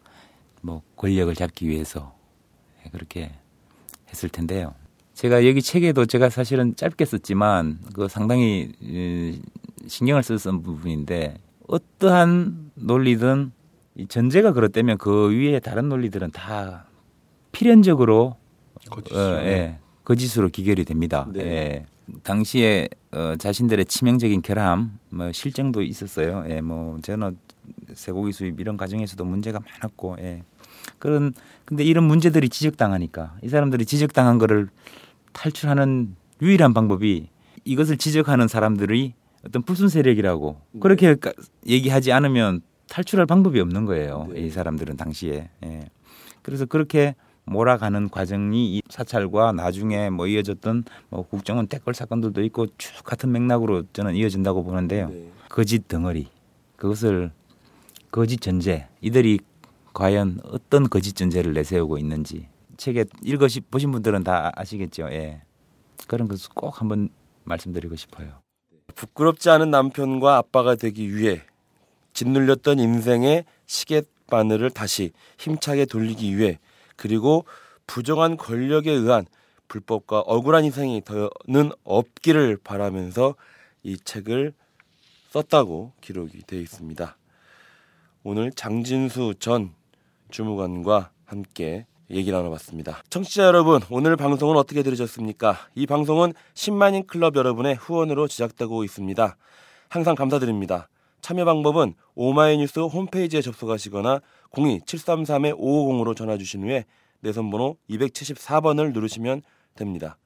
[0.62, 2.16] 뭐 권력을 잡기 위해서
[2.84, 3.32] 예, 그렇게
[4.10, 4.74] 했을 텐데요.
[5.14, 9.40] 제가 여기 책에도 제가 사실은 짧게 썼지만 그 상당히 에,
[9.86, 11.36] 신경을 썼던 부분인데
[11.68, 13.52] 어떠한 논리든
[13.96, 16.86] 이 전제가 그렇다면 그 위에 다른 논리들은 다
[17.52, 18.36] 필연적으로
[18.90, 19.20] 거짓이죠.
[19.20, 21.28] 어, 예, 거짓으로 기결이 됩니다.
[21.32, 21.42] 네.
[21.42, 21.86] 예.
[22.24, 26.44] 당시에 어, 자신들의 치명적인 결함, 뭐 실정도 있었어요.
[26.50, 27.38] 예, 뭐 저는
[27.94, 30.44] 쇠고기 수입 이런 과정에서도 문제가 많았고, 예.
[31.00, 31.34] 그런
[31.64, 34.68] 근데 이런 문제들이 지적당하니까 이 사람들이 지적당한 거를
[35.32, 37.30] 탈출하는 유일한 방법이
[37.64, 39.14] 이것을 지적하는 사람들이
[39.46, 41.32] 어떤 불순 세력이라고 그렇게 까-
[41.68, 44.28] 얘기하지 않으면 탈출할 방법이 없는 거예요.
[44.32, 44.42] 네.
[44.42, 45.50] 이 사람들은 당시에.
[45.64, 45.90] 예.
[46.42, 47.16] 그래서 그렇게
[47.46, 53.84] 몰아가는 과정이 이 사찰과 나중에 뭐 이어졌던 뭐 국정원 댓글 사건들도 있고 쭉 같은 맥락으로
[53.94, 55.10] 저는 이어진다고 보는데요.
[55.10, 55.32] 네.
[55.50, 56.28] 거짓 덩어리
[56.76, 57.32] 그것을
[58.12, 59.40] 거짓 전제 이들이
[59.94, 65.10] 과연 어떤 거짓 전제를 내세우고 있는지 책에 읽으시 보신 분들은 다 아시겠죠.
[65.12, 65.42] 예.
[66.08, 67.10] 그런 것을 꼭 한번
[67.44, 68.42] 말씀드리고 싶어요.
[68.96, 71.42] 부끄럽지 않은 남편과 아빠가 되기 위해
[72.14, 76.60] 짓눌렸던 인생의 시계 바늘을 다시 힘차게 돌리기 위해
[76.96, 77.46] 그리고
[77.88, 79.26] 부정한 권력에 의한
[79.68, 83.36] 불법과 억울한 희생이 더는 없기를 바라면서
[83.84, 84.54] 이 책을
[85.32, 87.18] 썼다고 기록이 되어 있습니다.
[88.24, 89.74] 오늘 장진수 전
[90.30, 93.04] 주무관과 함께 얘기 나눠봤습니다.
[93.10, 95.58] 청취자 여러분, 오늘 방송은 어떻게 들으셨습니까?
[95.76, 99.36] 이 방송은 10만인 클럽 여러분의 후원으로 제작되고 있습니다.
[99.90, 100.88] 항상 감사드립니다.
[101.24, 104.20] 참여 방법은 오마이뉴스 홈페이지에 접속하시거나
[104.52, 106.86] 02-733-550으로 전화 주신 후에
[107.22, 109.42] 내선 번호 274번을 누르시면
[109.74, 110.18] 됩니다.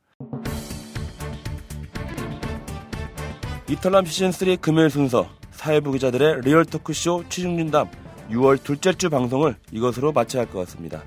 [3.70, 7.89] 이털남 시즌3 금요일 순서 사회부 기자들의 real 토크쇼 취중진담
[8.32, 11.04] 6월 둘째 주 방송을 이것으로 마쳐야 할 것 같습니다.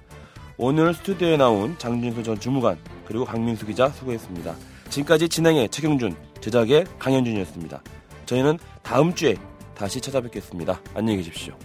[0.57, 4.55] 오늘 스튜디오에 나온 장진수 전 주무관 그리고 박민수 기자 수고했습니다.
[4.89, 7.83] 지금까지 진행의 최경준, 제작의 강현준이었습니다.
[8.27, 9.37] 저희는 다음 주에
[9.81, 10.79] 다시 찾아뵙겠습니다.
[10.93, 11.57] 안녕히 계십시오.